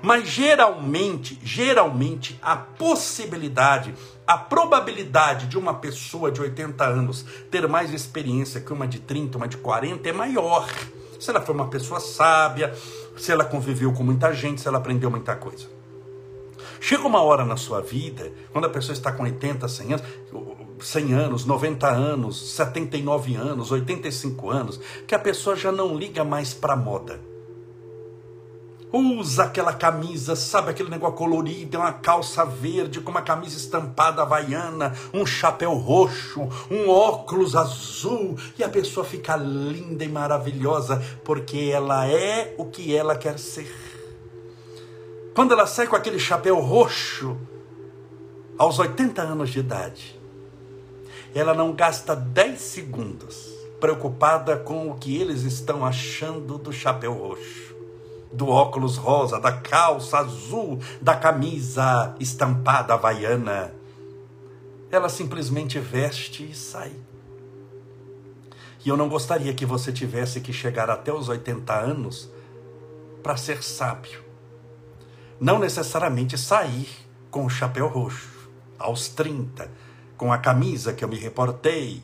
Mas 0.00 0.28
geralmente, 0.28 1.38
geralmente 1.42 2.38
a 2.40 2.56
possibilidade, 2.56 3.92
a 4.24 4.38
probabilidade 4.38 5.46
de 5.46 5.58
uma 5.58 5.74
pessoa 5.74 6.30
de 6.30 6.40
80 6.40 6.84
anos 6.84 7.26
ter 7.50 7.66
mais 7.68 7.92
experiência 7.92 8.60
que 8.60 8.72
uma 8.72 8.86
de 8.86 9.00
30, 9.00 9.36
uma 9.36 9.48
de 9.48 9.58
40 9.58 10.08
é 10.08 10.12
maior. 10.12 10.66
Se 11.18 11.28
ela 11.28 11.42
foi 11.42 11.54
uma 11.54 11.68
pessoa 11.68 12.00
sábia, 12.00 12.72
se 13.18 13.30
ela 13.30 13.44
conviveu 13.44 13.92
com 13.92 14.02
muita 14.02 14.32
gente, 14.32 14.60
se 14.60 14.68
ela 14.68 14.78
aprendeu 14.78 15.10
muita 15.10 15.36
coisa. 15.36 15.79
Chega 16.80 17.06
uma 17.06 17.20
hora 17.20 17.44
na 17.44 17.58
sua 17.58 17.82
vida, 17.82 18.32
quando 18.50 18.64
a 18.64 18.70
pessoa 18.70 18.94
está 18.94 19.12
com 19.12 19.22
80, 19.22 19.68
100 19.68 19.92
anos, 19.92 20.06
100 20.80 21.12
anos, 21.12 21.44
90 21.44 21.86
anos, 21.86 22.54
79 22.56 23.36
anos, 23.36 23.70
85 23.70 24.50
anos, 24.50 24.80
que 25.06 25.14
a 25.14 25.18
pessoa 25.18 25.54
já 25.54 25.70
não 25.70 25.94
liga 25.94 26.24
mais 26.24 26.54
para 26.54 26.74
moda. 26.74 27.20
Usa 28.90 29.44
aquela 29.44 29.74
camisa, 29.74 30.34
sabe, 30.34 30.70
aquele 30.70 30.88
negócio 30.88 31.16
colorido, 31.16 31.78
uma 31.78 31.92
calça 31.92 32.44
verde 32.46 33.00
com 33.00 33.10
uma 33.10 33.22
camisa 33.22 33.58
estampada 33.58 34.22
havaiana, 34.22 34.94
um 35.12 35.24
chapéu 35.24 35.74
roxo, 35.74 36.48
um 36.70 36.88
óculos 36.88 37.54
azul, 37.54 38.36
e 38.58 38.64
a 38.64 38.68
pessoa 38.70 39.04
fica 39.04 39.36
linda 39.36 40.02
e 40.02 40.08
maravilhosa 40.08 41.00
porque 41.22 41.70
ela 41.72 42.08
é 42.08 42.54
o 42.58 42.64
que 42.64 42.96
ela 42.96 43.14
quer 43.14 43.38
ser. 43.38 43.89
Quando 45.40 45.52
ela 45.52 45.66
sai 45.66 45.86
com 45.86 45.96
aquele 45.96 46.18
chapéu 46.18 46.60
roxo, 46.60 47.34
aos 48.58 48.78
80 48.78 49.22
anos 49.22 49.48
de 49.48 49.60
idade, 49.60 50.20
ela 51.34 51.54
não 51.54 51.72
gasta 51.72 52.14
10 52.14 52.60
segundos 52.60 53.48
preocupada 53.80 54.58
com 54.58 54.90
o 54.90 54.96
que 54.96 55.16
eles 55.16 55.44
estão 55.44 55.82
achando 55.82 56.58
do 56.58 56.70
chapéu 56.70 57.14
roxo, 57.14 57.74
do 58.30 58.50
óculos 58.50 58.98
rosa, 58.98 59.40
da 59.40 59.50
calça 59.50 60.18
azul, 60.18 60.78
da 61.00 61.16
camisa 61.16 62.14
estampada 62.20 62.92
havaiana. 62.92 63.72
Ela 64.90 65.08
simplesmente 65.08 65.78
veste 65.78 66.50
e 66.50 66.54
sai. 66.54 66.92
E 68.84 68.90
eu 68.90 68.96
não 68.98 69.08
gostaria 69.08 69.54
que 69.54 69.64
você 69.64 69.90
tivesse 69.90 70.42
que 70.42 70.52
chegar 70.52 70.90
até 70.90 71.10
os 71.10 71.30
80 71.30 71.72
anos 71.72 72.28
para 73.22 73.38
ser 73.38 73.62
sábio. 73.62 74.28
Não 75.40 75.58
necessariamente 75.58 76.36
sair 76.36 76.86
com 77.30 77.46
o 77.46 77.50
chapéu 77.50 77.88
roxo 77.88 78.28
aos 78.78 79.08
30 79.08 79.70
com 80.14 80.30
a 80.30 80.36
camisa 80.36 80.92
que 80.92 81.02
eu 81.02 81.08
me 81.08 81.16
reportei, 81.16 82.02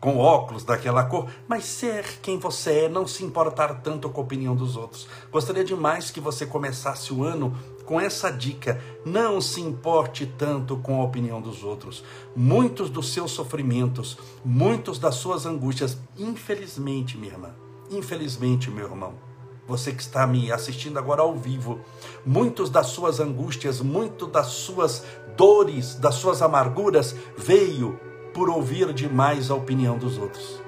com 0.00 0.16
óculos 0.16 0.64
daquela 0.64 1.04
cor, 1.04 1.28
mas 1.46 1.66
ser 1.66 2.18
quem 2.22 2.38
você 2.38 2.84
é, 2.84 2.88
não 2.88 3.06
se 3.06 3.22
importar 3.22 3.82
tanto 3.82 4.08
com 4.08 4.22
a 4.22 4.24
opinião 4.24 4.56
dos 4.56 4.74
outros. 4.74 5.06
Gostaria 5.30 5.62
demais 5.62 6.10
que 6.10 6.18
você 6.18 6.46
começasse 6.46 7.12
o 7.12 7.22
ano 7.22 7.54
com 7.84 8.00
essa 8.00 8.30
dica: 8.30 8.80
não 9.04 9.38
se 9.38 9.60
importe 9.60 10.24
tanto 10.24 10.78
com 10.78 10.98
a 10.98 11.04
opinião 11.04 11.42
dos 11.42 11.62
outros. 11.62 12.02
Muitos 12.34 12.88
dos 12.88 13.12
seus 13.12 13.32
sofrimentos, 13.32 14.16
muitos 14.42 14.98
das 14.98 15.16
suas 15.16 15.44
angústias, 15.44 15.98
infelizmente, 16.16 17.18
minha 17.18 17.32
irmã, 17.32 17.50
infelizmente, 17.90 18.70
meu 18.70 18.86
irmão, 18.86 19.27
você 19.68 19.92
que 19.92 20.00
está 20.00 20.26
me 20.26 20.50
assistindo 20.50 20.98
agora 20.98 21.20
ao 21.20 21.34
vivo, 21.34 21.80
muitos 22.24 22.70
das 22.70 22.86
suas 22.86 23.20
angústias, 23.20 23.82
muito 23.82 24.26
das 24.26 24.46
suas 24.46 25.04
dores, 25.36 25.94
das 25.94 26.14
suas 26.14 26.40
amarguras, 26.40 27.14
veio 27.36 28.00
por 28.32 28.48
ouvir 28.48 28.94
demais 28.94 29.50
a 29.50 29.54
opinião 29.54 29.98
dos 29.98 30.16
outros. 30.16 30.62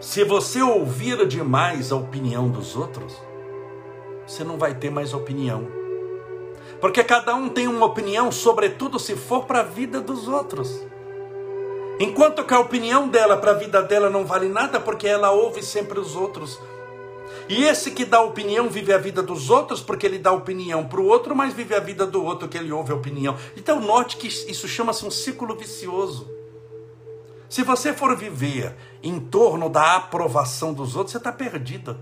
Se 0.00 0.24
você 0.24 0.60
ouvir 0.60 1.24
demais 1.28 1.92
a 1.92 1.96
opinião 1.96 2.48
dos 2.48 2.74
outros, 2.74 3.16
você 4.26 4.42
não 4.42 4.58
vai 4.58 4.74
ter 4.74 4.90
mais 4.90 5.14
opinião. 5.14 5.68
Porque 6.80 7.04
cada 7.04 7.36
um 7.36 7.48
tem 7.48 7.68
uma 7.68 7.86
opinião, 7.86 8.32
sobretudo 8.32 8.98
se 8.98 9.14
for 9.14 9.44
para 9.44 9.60
a 9.60 9.64
vida 9.64 10.00
dos 10.00 10.26
outros. 10.26 10.84
Enquanto 12.00 12.42
que 12.44 12.54
a 12.54 12.58
opinião 12.58 13.06
dela 13.06 13.36
para 13.36 13.52
a 13.52 13.54
vida 13.54 13.80
dela 13.82 14.10
não 14.10 14.24
vale 14.24 14.48
nada, 14.48 14.80
porque 14.80 15.06
ela 15.06 15.30
ouve 15.30 15.62
sempre 15.62 16.00
os 16.00 16.16
outros. 16.16 16.58
E 17.50 17.64
esse 17.64 17.90
que 17.90 18.04
dá 18.04 18.22
opinião 18.22 18.70
vive 18.70 18.92
a 18.92 18.96
vida 18.96 19.20
dos 19.20 19.50
outros, 19.50 19.80
porque 19.80 20.06
ele 20.06 20.20
dá 20.20 20.30
opinião 20.30 20.86
para 20.86 21.00
o 21.00 21.06
outro, 21.06 21.34
mas 21.34 21.52
vive 21.52 21.74
a 21.74 21.80
vida 21.80 22.06
do 22.06 22.24
outro 22.24 22.46
que 22.46 22.56
ele 22.56 22.70
ouve 22.70 22.92
a 22.92 22.94
opinião. 22.94 23.36
Então 23.56 23.80
note 23.80 24.18
que 24.18 24.28
isso 24.28 24.68
chama-se 24.68 25.04
um 25.04 25.10
ciclo 25.10 25.56
vicioso. 25.56 26.30
Se 27.48 27.64
você 27.64 27.92
for 27.92 28.16
viver 28.16 28.76
em 29.02 29.18
torno 29.18 29.68
da 29.68 29.96
aprovação 29.96 30.72
dos 30.72 30.94
outros, 30.94 31.10
você 31.10 31.18
está 31.18 31.32
perdido. 31.32 31.98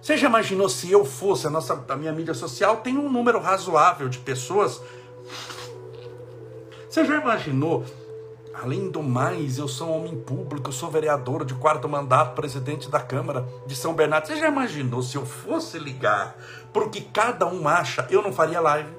Você 0.00 0.16
já 0.16 0.28
imaginou 0.28 0.66
se 0.66 0.90
eu 0.90 1.04
fosse, 1.04 1.46
a, 1.46 1.50
nossa, 1.50 1.84
a 1.86 1.96
minha 1.96 2.10
mídia 2.10 2.32
social 2.32 2.78
tem 2.78 2.96
um 2.96 3.12
número 3.12 3.38
razoável 3.38 4.08
de 4.08 4.16
pessoas. 4.16 4.80
Você 6.88 7.04
já 7.04 7.20
imaginou 7.20 7.84
Além 8.62 8.90
do 8.90 9.02
mais, 9.02 9.56
eu 9.56 9.66
sou 9.66 9.88
um 9.88 9.96
homem 10.00 10.20
público, 10.20 10.68
eu 10.68 10.72
sou 10.72 10.90
vereador 10.90 11.46
de 11.46 11.54
quarto 11.54 11.88
mandato, 11.88 12.34
presidente 12.34 12.90
da 12.90 13.00
Câmara 13.00 13.48
de 13.66 13.74
São 13.74 13.94
Bernardo. 13.94 14.26
Você 14.26 14.36
já 14.36 14.48
imaginou 14.48 15.02
se 15.02 15.16
eu 15.16 15.24
fosse 15.24 15.78
ligar 15.78 16.36
porque 16.70 17.00
cada 17.00 17.46
um 17.46 17.66
acha, 17.66 18.06
eu 18.10 18.20
não 18.20 18.34
faria 18.34 18.60
live? 18.60 18.90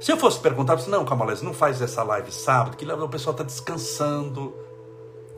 Se 0.00 0.10
eu 0.10 0.16
fosse 0.16 0.40
perguntar, 0.40 0.76
você 0.76 0.90
não, 0.90 1.04
Camolés, 1.04 1.42
não 1.42 1.52
faz 1.52 1.82
essa 1.82 2.02
live 2.02 2.32
sábado, 2.32 2.74
que 2.74 2.86
o 2.90 3.08
pessoal 3.08 3.32
está 3.32 3.44
descansando, 3.44 4.54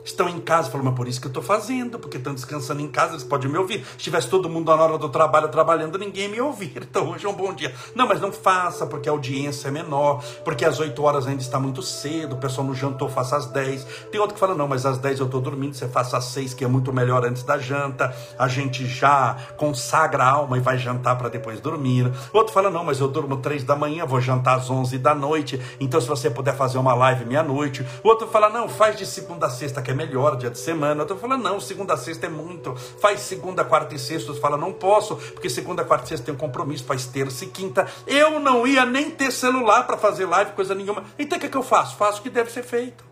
estão 0.05 0.29
em 0.29 0.39
casa. 0.39 0.69
Falou, 0.69 0.85
mas 0.85 0.95
por 0.95 1.07
isso 1.07 1.19
que 1.19 1.27
eu 1.27 1.29
estou 1.29 1.43
fazendo, 1.43 1.99
porque 1.99 2.17
estão 2.17 2.33
descansando 2.33 2.81
em 2.81 2.87
casa, 2.87 3.13
eles 3.13 3.23
podem 3.23 3.49
me 3.49 3.57
ouvir. 3.57 3.83
Se 3.85 3.97
tivesse 3.97 4.29
todo 4.29 4.47
mundo 4.47 4.73
na 4.73 4.81
hora 4.81 4.97
do 4.97 5.09
trabalho 5.09 5.49
trabalhando, 5.49 5.97
ninguém 5.97 6.29
me 6.29 6.39
ouvir. 6.39 6.87
Então 6.95 7.09
hoje 7.09 7.25
é 7.25 7.29
um 7.29 7.33
bom 7.33 7.53
dia. 7.53 7.73
Não, 7.93 8.07
mas 8.07 8.21
não 8.21 8.31
faça, 8.31 8.85
porque 8.85 9.09
a 9.09 9.11
audiência 9.11 9.67
é 9.67 9.71
menor, 9.71 10.23
porque 10.45 10.63
às 10.63 10.79
8 10.79 11.03
horas 11.03 11.27
ainda 11.27 11.41
está 11.41 11.59
muito 11.59 11.81
cedo, 11.81 12.35
o 12.35 12.37
pessoal 12.37 12.65
não 12.65 12.75
jantou, 12.75 13.09
faça 13.09 13.35
às 13.35 13.47
10. 13.47 13.83
Tem 14.11 14.21
outro 14.21 14.35
que 14.35 14.39
fala, 14.39 14.55
não, 14.55 14.67
mas 14.67 14.85
às 14.85 14.97
10 14.97 15.19
eu 15.19 15.25
estou 15.25 15.41
dormindo, 15.41 15.73
você 15.73 15.87
faça 15.87 16.17
às 16.17 16.25
6, 16.25 16.53
que 16.53 16.63
é 16.63 16.67
muito 16.67 16.93
melhor 16.93 17.25
antes 17.25 17.43
da 17.43 17.57
janta. 17.57 18.15
A 18.37 18.47
gente 18.47 18.85
já 18.85 19.35
consagra 19.57 20.23
a 20.23 20.29
alma 20.29 20.57
e 20.57 20.61
vai 20.61 20.77
jantar 20.77 21.17
para 21.17 21.27
depois 21.27 21.59
dormir. 21.59 22.09
Outro 22.31 22.53
fala, 22.53 22.69
não, 22.69 22.83
mas 22.83 22.99
eu 22.99 23.07
durmo 23.07 23.37
3 23.37 23.63
da 23.63 23.75
manhã, 23.75 24.05
vou 24.05 24.21
jantar 24.21 24.57
às 24.57 24.69
11 24.69 24.97
da 24.99 25.15
noite, 25.15 25.59
então 25.79 25.99
se 25.99 26.07
você 26.07 26.29
puder 26.29 26.55
fazer 26.55 26.77
uma 26.77 26.93
live 26.93 27.25
meia-noite. 27.25 27.85
Outro 28.03 28.27
fala, 28.27 28.49
não, 28.49 28.69
faz 28.69 28.95
de 28.95 29.05
segunda 29.05 29.47
a 29.47 29.49
sexta, 29.49 29.81
que 29.81 29.91
é 29.91 29.93
melhor, 29.95 30.37
dia 30.37 30.49
de 30.49 30.59
semana. 30.59 31.03
Eu 31.03 31.07
tô 31.07 31.15
falando, 31.15 31.43
não, 31.43 31.59
segunda 31.59 31.93
a 31.93 31.97
sexta 31.97 32.27
é 32.27 32.29
muito. 32.29 32.75
Faz 32.75 33.21
segunda, 33.21 33.63
quarta 33.63 33.95
e 33.95 33.99
sexta. 33.99 34.33
Você 34.33 34.39
fala, 34.39 34.57
não 34.57 34.73
posso, 34.73 35.15
porque 35.15 35.49
segunda, 35.49 35.83
quarta 35.83 36.05
e 36.05 36.09
sexta 36.09 36.25
tem 36.25 36.35
um 36.35 36.37
compromisso. 36.37 36.83
Faz 36.83 37.05
terça 37.05 37.45
e 37.45 37.47
quinta. 37.47 37.87
Eu 38.05 38.39
não 38.39 38.67
ia 38.67 38.85
nem 38.85 39.09
ter 39.09 39.31
celular 39.31 39.87
para 39.87 39.97
fazer 39.97 40.25
live, 40.25 40.51
coisa 40.51 40.75
nenhuma. 40.75 41.03
Então 41.17 41.37
o 41.37 41.41
que, 41.41 41.47
é 41.47 41.49
que 41.49 41.57
eu 41.57 41.63
faço? 41.63 41.95
Faço 41.95 42.19
o 42.19 42.23
que 42.23 42.29
deve 42.29 42.51
ser 42.51 42.63
feito. 42.63 43.03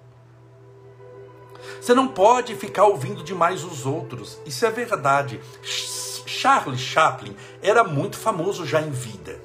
Você 1.82 1.94
não 1.94 2.08
pode 2.08 2.56
ficar 2.56 2.86
ouvindo 2.86 3.24
demais 3.24 3.64
os 3.64 3.86
outros. 3.86 4.40
Isso 4.46 4.66
é 4.66 4.72
verdade. 4.72 5.40
Charles 5.64 6.80
Chaplin 6.80 7.36
era 7.62 7.84
muito 7.84 8.18
famoso 8.18 8.66
já 8.66 8.82
em 8.82 8.92
vida. 8.92 9.40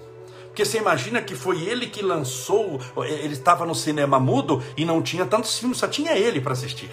Porque 0.59 0.65
você 0.65 0.79
imagina 0.79 1.23
que 1.23 1.37
foi 1.37 1.63
ele 1.63 1.87
que 1.87 2.03
lançou, 2.03 2.81
ele 2.97 3.35
estava 3.35 3.65
no 3.65 3.77
cinema 3.77 4.19
mudo 4.19 4.61
e 4.77 4.85
não 4.85 5.01
tinha 5.01 5.25
tantos 5.25 5.57
filmes, 5.57 5.79
só 5.79 5.87
tinha 5.87 6.19
ele 6.19 6.41
para 6.41 6.53
assistir. 6.53 6.91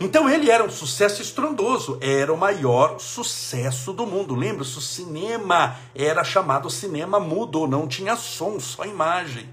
Então 0.00 0.28
ele 0.28 0.50
era 0.50 0.64
um 0.64 0.70
sucesso 0.70 1.22
estrondoso, 1.22 1.96
era 2.00 2.32
o 2.32 2.36
maior 2.36 2.98
sucesso 2.98 3.92
do 3.92 4.06
mundo. 4.06 4.34
Lembra-se, 4.34 4.76
o 4.76 4.80
cinema 4.80 5.76
era 5.94 6.24
chamado 6.24 6.68
cinema 6.68 7.20
mudo, 7.20 7.66
não 7.66 7.86
tinha 7.86 8.16
som, 8.16 8.58
só 8.58 8.84
imagem. 8.84 9.48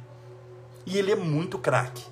E 0.85 0.97
ele 0.97 1.11
é 1.11 1.15
muito 1.15 1.59
craque. 1.59 2.03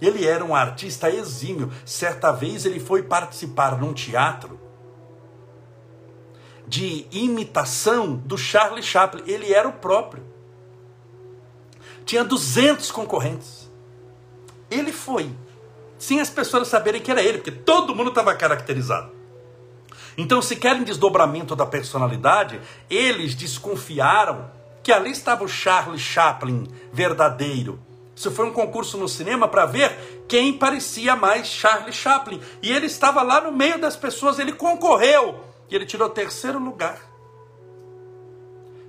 Ele 0.00 0.26
era 0.26 0.44
um 0.44 0.54
artista 0.54 1.10
exímio. 1.10 1.70
Certa 1.84 2.32
vez 2.32 2.64
ele 2.64 2.80
foi 2.80 3.02
participar 3.02 3.78
num 3.78 3.92
teatro 3.92 4.58
de 6.66 7.06
imitação 7.10 8.14
do 8.14 8.38
Charlie 8.38 8.82
Chaplin. 8.82 9.24
Ele 9.26 9.52
era 9.52 9.68
o 9.68 9.72
próprio. 9.72 10.24
Tinha 12.04 12.24
200 12.24 12.90
concorrentes. 12.92 13.68
Ele 14.70 14.92
foi, 14.92 15.34
sem 16.00 16.18
as 16.18 16.30
pessoas 16.30 16.66
saberem 16.66 17.00
que 17.00 17.10
era 17.10 17.22
ele, 17.22 17.38
porque 17.38 17.52
todo 17.52 17.94
mundo 17.94 18.08
estava 18.08 18.34
caracterizado. 18.34 19.12
Então, 20.16 20.40
se 20.40 20.56
querem 20.56 20.82
desdobramento 20.82 21.54
da 21.54 21.66
personalidade, 21.66 22.58
eles 22.88 23.34
desconfiaram 23.34 24.50
que 24.82 24.90
ali 24.90 25.10
estava 25.10 25.44
o 25.44 25.48
Charlie 25.48 25.98
Chaplin 25.98 26.66
verdadeiro. 26.90 27.78
Isso 28.16 28.30
foi 28.30 28.46
um 28.46 28.52
concurso 28.52 28.96
no 28.96 29.08
cinema 29.08 29.46
para 29.46 29.66
ver 29.66 30.24
quem 30.26 30.54
parecia 30.54 31.14
mais 31.14 31.46
Charlie 31.46 31.92
Chaplin. 31.92 32.40
E 32.62 32.72
ele 32.72 32.86
estava 32.86 33.22
lá 33.22 33.42
no 33.42 33.52
meio 33.52 33.78
das 33.78 33.94
pessoas, 33.94 34.38
ele 34.38 34.52
concorreu 34.52 35.44
e 35.70 35.74
ele 35.74 35.84
tirou 35.84 36.08
terceiro 36.08 36.58
lugar. 36.58 36.98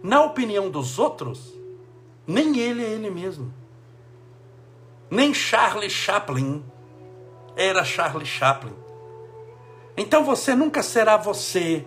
Na 0.01 0.23
opinião 0.23 0.69
dos 0.69 0.97
outros, 0.97 1.53
nem 2.25 2.57
ele 2.57 2.83
é 2.83 2.89
ele 2.89 3.09
mesmo. 3.09 3.53
Nem 5.09 5.33
Charlie 5.33 5.89
Chaplin 5.89 6.63
era 7.61 7.83
Charlie 7.83 8.25
Chaplin. 8.25 8.73
Então 9.95 10.25
você 10.25 10.55
nunca 10.55 10.81
será 10.81 11.15
você, 11.15 11.85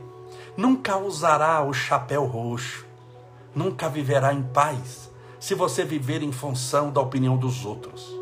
nunca 0.56 0.96
usará 0.96 1.62
o 1.62 1.72
chapéu 1.72 2.24
roxo, 2.24 2.86
nunca 3.54 3.88
viverá 3.88 4.32
em 4.32 4.42
paz 4.42 5.10
se 5.40 5.54
você 5.54 5.84
viver 5.84 6.22
em 6.22 6.30
função 6.30 6.92
da 6.92 7.00
opinião 7.00 7.36
dos 7.36 7.64
outros. 7.64 8.14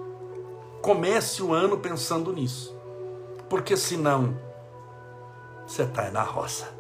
Comece 0.81 1.43
o 1.43 1.53
ano 1.53 1.79
pensando 1.79 2.33
nisso, 2.33 2.75
porque 3.51 3.77
senão 3.77 4.37
você 5.67 5.83
está 5.83 6.11
na 6.11 6.23
roça. 6.23 6.73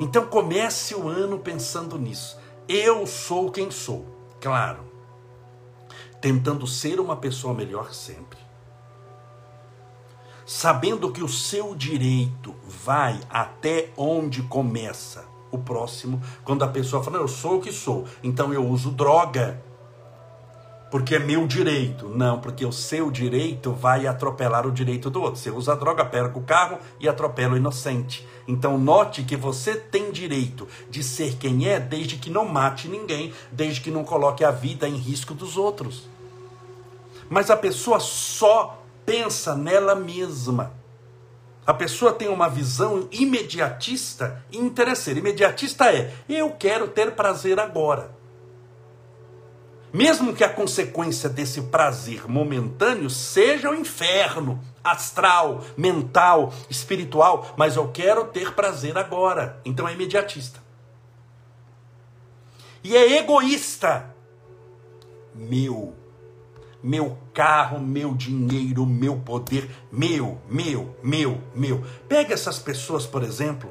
Então 0.00 0.26
comece 0.26 0.94
o 0.94 1.06
ano 1.06 1.38
pensando 1.38 1.98
nisso. 1.98 2.38
eu 2.66 3.06
sou 3.06 3.50
quem 3.50 3.70
sou. 3.70 4.06
Claro. 4.40 4.86
Tentando 6.20 6.66
ser 6.66 6.98
uma 6.98 7.16
pessoa 7.16 7.52
melhor 7.52 7.92
sempre. 7.92 8.47
Sabendo 10.50 11.12
que 11.12 11.22
o 11.22 11.28
seu 11.28 11.74
direito 11.74 12.54
vai 12.66 13.20
até 13.28 13.90
onde 13.98 14.40
começa 14.40 15.26
o 15.50 15.58
próximo, 15.58 16.22
quando 16.42 16.64
a 16.64 16.68
pessoa 16.68 17.04
fala, 17.04 17.18
eu 17.18 17.28
sou 17.28 17.58
o 17.58 17.60
que 17.60 17.70
sou, 17.70 18.06
então 18.22 18.50
eu 18.50 18.66
uso 18.66 18.90
droga, 18.90 19.62
porque 20.90 21.16
é 21.16 21.18
meu 21.18 21.46
direito. 21.46 22.08
Não, 22.08 22.40
porque 22.40 22.64
o 22.64 22.72
seu 22.72 23.10
direito 23.10 23.72
vai 23.72 24.06
atropelar 24.06 24.66
o 24.66 24.72
direito 24.72 25.10
do 25.10 25.20
outro. 25.20 25.38
Você 25.38 25.50
usa 25.50 25.76
droga, 25.76 26.02
pega 26.02 26.38
o 26.38 26.42
carro 26.42 26.78
e 26.98 27.06
atropela 27.06 27.52
o 27.52 27.58
inocente. 27.58 28.26
Então 28.46 28.78
note 28.78 29.24
que 29.24 29.36
você 29.36 29.76
tem 29.76 30.10
direito 30.10 30.66
de 30.88 31.02
ser 31.02 31.36
quem 31.36 31.68
é 31.68 31.78
desde 31.78 32.16
que 32.16 32.30
não 32.30 32.48
mate 32.48 32.88
ninguém, 32.88 33.34
desde 33.52 33.82
que 33.82 33.90
não 33.90 34.02
coloque 34.02 34.42
a 34.42 34.50
vida 34.50 34.88
em 34.88 34.96
risco 34.96 35.34
dos 35.34 35.58
outros. 35.58 36.08
Mas 37.28 37.50
a 37.50 37.56
pessoa 37.58 38.00
só 38.00 38.77
pensa 39.08 39.56
nela 39.56 39.94
mesma. 39.94 40.74
A 41.66 41.72
pessoa 41.72 42.12
tem 42.12 42.28
uma 42.28 42.48
visão 42.48 43.08
imediatista 43.10 44.44
e 44.52 44.58
interesseira. 44.58 45.18
Imediatista 45.18 45.90
é: 45.90 46.12
eu 46.28 46.50
quero 46.50 46.88
ter 46.88 47.12
prazer 47.12 47.58
agora. 47.58 48.16
Mesmo 49.90 50.34
que 50.34 50.44
a 50.44 50.48
consequência 50.48 51.30
desse 51.30 51.62
prazer 51.62 52.28
momentâneo 52.28 53.08
seja 53.08 53.70
o 53.70 53.74
inferno 53.74 54.62
astral, 54.84 55.64
mental, 55.74 56.52
espiritual, 56.68 57.54
mas 57.56 57.76
eu 57.76 57.88
quero 57.88 58.26
ter 58.26 58.54
prazer 58.54 58.98
agora. 58.98 59.58
Então 59.64 59.88
é 59.88 59.94
imediatista. 59.94 60.62
E 62.84 62.94
é 62.94 63.18
egoísta. 63.18 64.14
Meu, 65.34 65.94
meu 66.82 67.18
carro, 67.34 67.80
meu 67.80 68.14
dinheiro, 68.14 68.86
meu 68.86 69.16
poder, 69.16 69.70
meu, 69.90 70.38
meu, 70.48 70.96
meu, 71.02 71.40
meu. 71.54 71.84
Pega 72.08 72.34
essas 72.34 72.58
pessoas, 72.58 73.06
por 73.06 73.22
exemplo, 73.22 73.70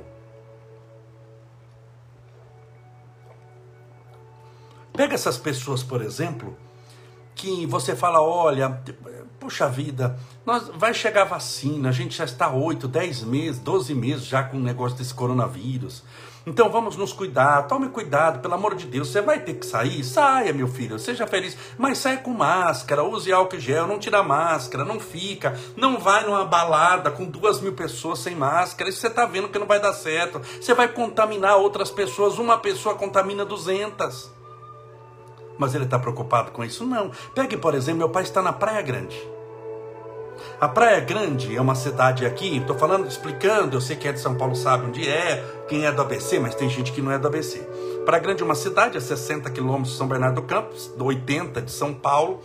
Pega 4.98 5.14
essas 5.14 5.38
pessoas, 5.38 5.84
por 5.84 6.02
exemplo, 6.02 6.58
que 7.36 7.68
você 7.68 7.96
fala, 7.96 8.20
olha, 8.20 8.82
puxa 9.40 9.70
vida, 9.70 10.18
nós, 10.44 10.72
vai 10.74 10.92
chegar 10.92 11.22
a 11.22 11.26
vacina, 11.26 11.90
a 11.90 11.92
gente 11.92 12.18
já 12.18 12.26
está 12.26 12.52
8, 12.52 12.88
10 12.88 13.22
meses, 13.22 13.60
12 13.60 13.94
meses 13.94 14.26
já 14.26 14.42
com 14.42 14.58
o 14.58 14.60
negócio 14.60 14.98
desse 14.98 15.14
coronavírus. 15.14 16.04
Então 16.48 16.70
vamos 16.70 16.96
nos 16.96 17.12
cuidar, 17.12 17.64
tome 17.64 17.90
cuidado, 17.90 18.40
pelo 18.40 18.54
amor 18.54 18.74
de 18.74 18.86
Deus. 18.86 19.10
Você 19.10 19.20
vai 19.20 19.38
ter 19.38 19.56
que 19.56 19.66
sair? 19.66 20.02
Saia, 20.02 20.54
meu 20.54 20.70
filho, 20.70 20.98
seja 20.98 21.28
feliz. 21.28 21.58
Mas 21.78 21.98
saia 21.98 22.20
com 22.20 22.32
máscara, 22.32 23.04
use 23.04 23.34
álcool 23.34 23.60
gel, 23.60 23.86
não 23.86 24.00
tira 24.00 24.24
máscara, 24.24 24.86
não 24.86 24.98
fica. 24.98 25.60
Não 25.76 26.00
vai 26.00 26.26
numa 26.26 26.46
balada 26.46 27.12
com 27.12 27.26
duas 27.26 27.60
mil 27.60 27.74
pessoas 27.74 28.20
sem 28.20 28.34
máscara. 28.34 28.90
Isso 28.90 29.02
você 29.02 29.08
está 29.08 29.26
vendo 29.26 29.50
que 29.50 29.60
não 29.60 29.68
vai 29.68 29.82
dar 29.82 29.92
certo. 29.92 30.40
Você 30.40 30.74
vai 30.74 30.88
contaminar 30.88 31.58
outras 31.58 31.92
pessoas. 31.92 32.40
Uma 32.40 32.58
pessoa 32.58 32.96
contamina 32.96 33.44
200. 33.44 34.32
Mas 35.58 35.76
ele 35.76 35.84
está 35.84 36.00
preocupado 36.00 36.52
com 36.52 36.64
isso? 36.64 36.86
Não. 36.86 37.12
Pegue, 37.36 37.58
por 37.58 37.76
exemplo, 37.76 37.98
meu 37.98 38.10
pai 38.10 38.24
está 38.24 38.42
na 38.42 38.54
Praia 38.54 38.82
Grande. 38.82 39.22
A 40.60 40.68
Praia 40.68 41.00
Grande 41.00 41.56
é 41.56 41.62
uma 41.62 41.76
cidade 41.76 42.26
aqui, 42.26 42.58
estou 42.58 42.78
falando, 42.78 43.08
explicando, 43.08 43.78
eu 43.78 43.82
sei 43.82 43.96
que 43.96 44.08
é 44.08 44.12
de 44.12 44.20
São 44.20 44.36
Paulo 44.36 44.56
sabe 44.56 44.88
onde 44.88 45.08
é, 45.08 45.44
quem 45.68 45.86
é 45.86 45.92
do 45.92 46.02
ABC, 46.02 46.40
mas 46.40 46.56
tem 46.56 46.70
gente 46.70 46.92
que 46.92 47.02
não 47.02 47.12
é 47.12 47.20
do 47.20 47.28
ABC. 47.28 47.60
Praia 48.06 48.22
Grande 48.22 48.42
é 48.42 48.46
uma 48.46 48.56
cidade 48.56 48.98
a 48.98 49.02
60 49.02 49.50
quilômetros 49.52 49.92
de 49.92 49.98
São 49.98 50.08
Bernardo 50.08 50.36
do 50.36 50.44
Campos, 50.44 50.92
80 50.98 51.62
de 51.62 51.72
São 51.72 51.94
Paulo. 51.94 52.42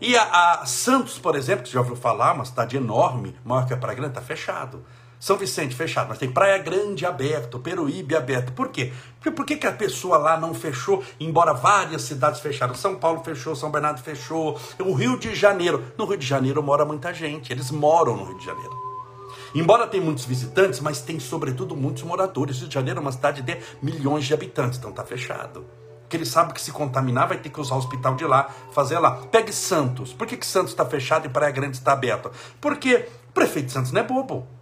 E 0.00 0.16
a, 0.16 0.22
a 0.60 0.66
Santos, 0.66 1.18
por 1.18 1.36
exemplo, 1.36 1.62
que 1.62 1.68
você 1.68 1.74
já 1.74 1.80
ouviu 1.80 1.96
falar, 1.96 2.32
uma 2.32 2.44
cidade 2.44 2.76
enorme, 2.76 3.34
maior 3.44 3.66
que 3.66 3.72
a 3.72 3.76
Praia 3.76 3.96
Grande, 3.96 4.12
está 4.12 4.22
fechado. 4.22 4.84
São 5.26 5.36
Vicente 5.36 5.74
fechado, 5.74 6.06
mas 6.08 6.18
tem 6.18 6.30
Praia 6.30 6.56
Grande 6.56 7.04
aberto, 7.04 7.58
Peruíbe 7.58 8.14
aberto. 8.14 8.52
Por 8.52 8.68
quê? 8.68 8.92
Porque 9.16 9.30
por 9.32 9.44
que, 9.44 9.56
que 9.56 9.66
a 9.66 9.72
pessoa 9.72 10.18
lá 10.18 10.38
não 10.38 10.54
fechou, 10.54 11.02
embora 11.18 11.52
várias 11.52 12.02
cidades 12.02 12.38
fecharam? 12.38 12.76
São 12.76 12.94
Paulo 12.94 13.24
fechou, 13.24 13.56
São 13.56 13.68
Bernardo 13.68 14.00
fechou, 14.00 14.56
o 14.78 14.92
Rio 14.92 15.18
de 15.18 15.34
Janeiro. 15.34 15.82
No 15.98 16.04
Rio 16.04 16.16
de 16.16 16.24
Janeiro 16.24 16.62
mora 16.62 16.84
muita 16.84 17.12
gente, 17.12 17.52
eles 17.52 17.72
moram 17.72 18.16
no 18.16 18.22
Rio 18.22 18.38
de 18.38 18.44
Janeiro. 18.44 18.70
Embora 19.52 19.88
tenha 19.88 20.00
muitos 20.00 20.24
visitantes, 20.24 20.78
mas 20.78 21.00
tem 21.00 21.18
sobretudo 21.18 21.74
muitos 21.74 22.04
moradores. 22.04 22.60
Rio 22.60 22.68
de 22.68 22.74
Janeiro 22.74 23.00
é 23.00 23.02
uma 23.02 23.10
cidade 23.10 23.42
de 23.42 23.58
milhões 23.82 24.26
de 24.26 24.32
habitantes, 24.32 24.78
então 24.78 24.90
está 24.90 25.02
fechado. 25.02 25.66
Porque 26.02 26.16
ele 26.16 26.24
sabe 26.24 26.52
que 26.52 26.60
se 26.60 26.70
contaminar 26.70 27.26
vai 27.26 27.38
ter 27.38 27.48
que 27.48 27.60
usar 27.60 27.74
o 27.74 27.78
hospital 27.78 28.14
de 28.14 28.24
lá, 28.24 28.48
fazer 28.70 29.00
lá. 29.00 29.16
Pegue 29.32 29.52
Santos. 29.52 30.12
Por 30.12 30.24
que, 30.24 30.36
que 30.36 30.46
Santos 30.46 30.70
está 30.70 30.86
fechado 30.86 31.26
e 31.26 31.28
Praia 31.28 31.50
Grande 31.50 31.78
está 31.78 31.94
aberto? 31.94 32.30
Porque 32.60 33.08
o 33.28 33.32
prefeito 33.32 33.66
de 33.66 33.72
Santos 33.72 33.90
não 33.90 34.00
é 34.00 34.04
bobo. 34.04 34.54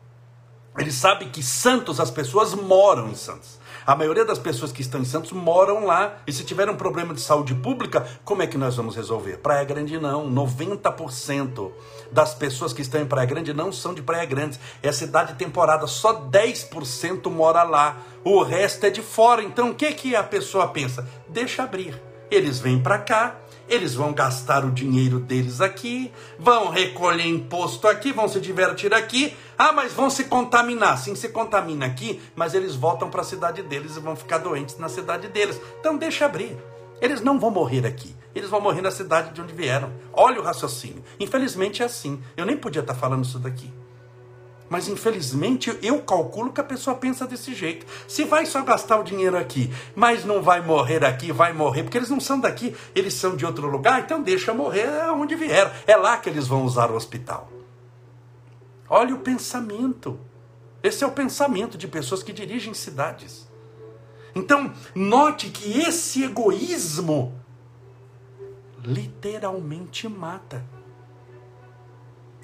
Ele 0.76 0.90
sabe 0.90 1.26
que 1.26 1.42
Santos, 1.42 2.00
as 2.00 2.10
pessoas 2.10 2.54
moram 2.54 3.08
em 3.08 3.14
Santos. 3.14 3.62
A 3.87 3.94
maioria 3.94 4.24
das 4.24 4.38
pessoas 4.38 4.72
que 4.72 4.80
estão 4.80 5.00
em 5.00 5.04
Santos 5.04 5.30
moram 5.30 5.84
lá. 5.84 6.16
E 6.26 6.32
se 6.32 6.42
tiver 6.42 6.68
um 6.70 6.76
problema 6.76 7.12
de 7.12 7.20
saúde 7.20 7.54
pública, 7.54 8.06
como 8.24 8.42
é 8.42 8.46
que 8.46 8.56
nós 8.56 8.76
vamos 8.76 8.96
resolver? 8.96 9.37
Praia 9.38 9.62
Grande 9.64 10.00
não. 10.00 10.28
90% 10.32 11.70
das 12.10 12.34
pessoas 12.34 12.72
que 12.72 12.80
estão 12.80 13.02
em 13.02 13.06
Praia 13.06 13.26
Grande 13.26 13.52
não 13.52 13.70
são 13.70 13.92
de 13.92 14.02
Praia 14.02 14.24
Grande. 14.24 14.58
É 14.82 14.90
cidade 14.90 15.34
temporada. 15.34 15.87
Só 15.87 16.28
10% 16.28 17.30
mora 17.30 17.62
lá. 17.62 17.98
O 18.24 18.42
resto 18.42 18.87
é 18.87 18.90
de 18.90 19.02
fora. 19.02 19.42
Então 19.42 19.70
o 19.70 19.74
que, 19.74 19.92
que 19.92 20.16
a 20.16 20.24
pessoa 20.24 20.66
pensa? 20.68 21.06
Deixa 21.28 21.62
abrir. 21.62 22.00
Eles 22.30 22.58
vêm 22.58 22.82
para 22.82 22.98
cá, 22.98 23.37
eles 23.68 23.94
vão 23.94 24.12
gastar 24.12 24.64
o 24.64 24.70
dinheiro 24.70 25.18
deles 25.18 25.61
aqui, 25.61 26.12
vão 26.38 26.68
recolher 26.70 27.27
imposto 27.27 27.88
aqui, 27.88 28.12
vão 28.12 28.29
se 28.29 28.40
divertir 28.40 28.92
aqui. 28.92 29.37
Ah, 29.57 29.72
mas 29.72 29.92
vão 29.92 30.11
se 30.11 30.24
contaminar. 30.24 30.98
Sim, 30.98 31.14
se 31.14 31.29
contamina 31.29 31.87
aqui, 31.87 32.20
mas 32.37 32.55
eles 32.55 32.74
voltam 32.74 33.09
para 33.11 33.22
a 33.22 33.24
cidade 33.24 33.62
deles 33.62 33.96
e 33.96 34.00
vão 34.00 34.16
ficar 34.16 34.38
doentes 34.38 34.79
na 34.79 34.88
cidade 34.88 35.29
deles. 35.29 35.61
Então 35.81 35.96
deixa 35.96 36.27
abrir. 36.27 36.57
Eles 37.00 37.20
não 37.20 37.38
vão 37.38 37.50
morrer 37.50 37.87
aqui. 37.87 38.14
Eles 38.35 38.50
vão 38.50 38.61
morrer 38.61 38.83
na 38.83 38.90
cidade 38.90 39.33
de 39.33 39.40
onde 39.40 39.55
vieram. 39.55 39.92
Olha 40.12 40.40
o 40.40 40.44
raciocínio. 40.44 41.05
Infelizmente 41.20 41.83
é 41.83 41.87
assim. 41.87 42.20
Eu 42.37 42.44
nem 42.44 42.57
podia 42.57 42.81
estar 42.81 42.94
falando 42.94 43.24
isso 43.24 43.38
daqui. 43.38 43.72
Mas 44.68 44.88
infelizmente 44.88 45.77
eu 45.83 46.03
calculo 46.03 46.53
que 46.53 46.61
a 46.61 46.64
pessoa 46.64 46.96
pensa 46.96 47.27
desse 47.27 47.55
jeito. 47.55 47.87
Se 48.09 48.24
vai 48.24 48.46
só 48.46 48.62
gastar 48.62 48.98
o 48.98 49.05
dinheiro 49.05 49.37
aqui, 49.37 49.70
mas 49.94 50.24
não 50.24 50.42
vai 50.42 50.61
morrer 50.61 51.05
aqui, 51.05 51.31
vai 51.33 51.53
morrer, 51.53 51.83
porque 51.83 51.98
eles 51.98 52.11
não 52.11 52.20
são 52.20 52.40
daqui, 52.40 52.74
eles 52.94 53.14
são 53.14 53.37
de 53.37 53.44
outro 53.44 53.68
lugar, 53.68 54.00
então 54.00 54.22
deixa 54.22 54.55
morrer 54.55 54.88
onde 55.11 55.35
vieram. 55.35 55.70
É 55.87 55.96
lá 55.96 56.16
que 56.16 56.29
eles 56.29 56.46
vão 56.46 56.64
usar 56.64 56.90
o 56.90 56.96
hospital. 56.96 57.50
Olha 58.88 59.14
o 59.14 59.20
pensamento. 59.20 60.18
Esse 60.83 61.05
é 61.05 61.07
o 61.07 61.12
pensamento 61.12 61.79
de 61.79 61.88
pessoas 61.88 62.22
que 62.22 62.33
dirigem 62.33 62.74
cidades. 62.74 63.48
Então, 64.35 64.72
note 64.94 65.48
que 65.48 65.81
esse 65.81 66.24
egoísmo 66.24 67.33
literalmente 68.85 70.09
mata. 70.09 70.64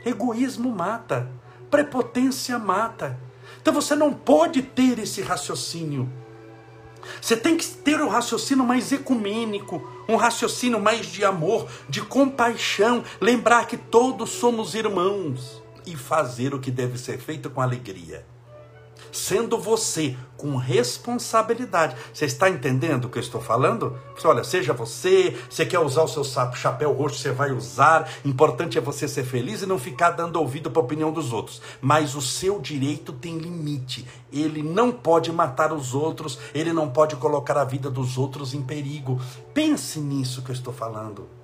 Egoísmo 0.05 0.71
mata. 0.71 1.31
Prepotência 1.71 2.59
mata. 2.59 3.19
Então 3.61 3.73
você 3.73 3.95
não 3.95 4.13
pode 4.13 4.63
ter 4.63 4.99
esse 4.99 5.23
raciocínio. 5.23 6.11
Você 7.21 7.37
tem 7.37 7.57
que 7.57 7.67
ter 7.67 8.01
um 8.01 8.09
raciocínio 8.09 8.65
mais 8.65 8.93
ecumênico, 8.93 9.83
um 10.09 10.17
raciocínio 10.17 10.81
mais 10.81 11.07
de 11.07 11.25
amor, 11.25 11.67
de 11.89 12.03
compaixão, 12.03 13.03
lembrar 13.21 13.67
que 13.67 13.77
todos 13.77 14.31
somos 14.31 14.75
irmãos 14.75 15.63
e 15.87 15.97
fazer 15.97 16.55
o 16.55 16.61
que 16.61 16.71
deve 16.71 16.99
ser 16.99 17.19
feito 17.19 17.49
com 17.49 17.61
alegria 17.61 18.27
sendo 19.13 19.59
você 19.59 20.17
com 20.37 20.57
responsabilidade. 20.57 21.97
Você 22.13 22.25
está 22.25 22.49
entendendo 22.49 23.05
o 23.05 23.09
que 23.09 23.19
eu 23.19 23.23
estou 23.23 23.41
falando? 23.41 23.99
Olha, 24.25 24.43
seja 24.43 24.73
você, 24.73 25.37
você 25.49 25.67
quer 25.67 25.79
usar 25.79 26.03
o 26.03 26.09
seu 26.09 26.25
chapéu 26.55 26.93
roxo, 26.93 27.19
você 27.19 27.31
vai 27.31 27.53
usar. 27.53 28.11
Importante 28.25 28.79
é 28.79 28.81
você 28.81 29.07
ser 29.07 29.25
feliz 29.25 29.63
e 29.63 29.67
não 29.67 29.79
ficar 29.79 30.11
dando 30.11 30.37
ouvido 30.37 30.71
para 30.71 30.81
a 30.81 30.85
opinião 30.85 31.13
dos 31.13 31.33
outros. 31.33 31.61
Mas 31.81 32.15
o 32.15 32.23
seu 32.23 32.59
direito 32.59 33.13
tem 33.13 33.39
limite. 33.39 34.07
Ele 34.33 34.63
não 34.63 34.91
pode 34.91 35.31
matar 35.33 35.73
os 35.73 35.95
outros, 35.95 36.39
ele 36.55 36.73
não 36.73 36.89
pode 36.89 37.17
colocar 37.17 37.57
a 37.59 37.65
vida 37.65 37.91
dos 37.91 38.17
outros 38.17 38.55
em 38.55 38.63
perigo. 38.63 39.21
Pense 39.53 40.01
nisso 40.01 40.43
que 40.43 40.51
eu 40.51 40.55
estou 40.55 40.73
falando. 40.73 41.40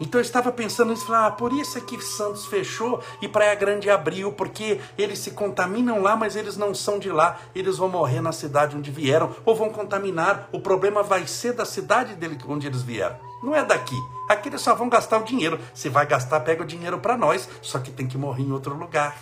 Então 0.00 0.20
eu 0.20 0.24
estava 0.24 0.50
pensando 0.50 0.90
nisso, 0.90 1.12
ah, 1.14 1.30
por 1.30 1.52
isso 1.52 1.78
é 1.78 1.80
que 1.80 2.00
Santos 2.02 2.46
fechou 2.46 3.00
e 3.22 3.28
Praia 3.28 3.54
Grande 3.54 3.88
abriu, 3.88 4.32
porque 4.32 4.80
eles 4.98 5.20
se 5.20 5.30
contaminam 5.30 6.02
lá, 6.02 6.16
mas 6.16 6.34
eles 6.34 6.56
não 6.56 6.74
são 6.74 6.98
de 6.98 7.10
lá, 7.10 7.38
eles 7.54 7.76
vão 7.76 7.88
morrer 7.88 8.20
na 8.20 8.32
cidade 8.32 8.76
onde 8.76 8.90
vieram, 8.90 9.34
ou 9.44 9.54
vão 9.54 9.70
contaminar, 9.70 10.48
o 10.50 10.58
problema 10.58 11.02
vai 11.02 11.28
ser 11.28 11.52
da 11.52 11.64
cidade 11.64 12.14
dele 12.16 12.36
onde 12.48 12.66
eles 12.66 12.82
vieram, 12.82 13.16
não 13.40 13.54
é 13.54 13.64
daqui. 13.64 13.96
Aqui 14.28 14.48
eles 14.48 14.62
só 14.62 14.74
vão 14.74 14.88
gastar 14.88 15.18
o 15.18 15.24
dinheiro, 15.24 15.60
se 15.72 15.88
vai 15.88 16.06
gastar, 16.06 16.40
pega 16.40 16.64
o 16.64 16.66
dinheiro 16.66 16.98
para 16.98 17.16
nós, 17.16 17.48
só 17.62 17.78
que 17.78 17.92
tem 17.92 18.08
que 18.08 18.18
morrer 18.18 18.42
em 18.42 18.52
outro 18.52 18.76
lugar. 18.76 19.16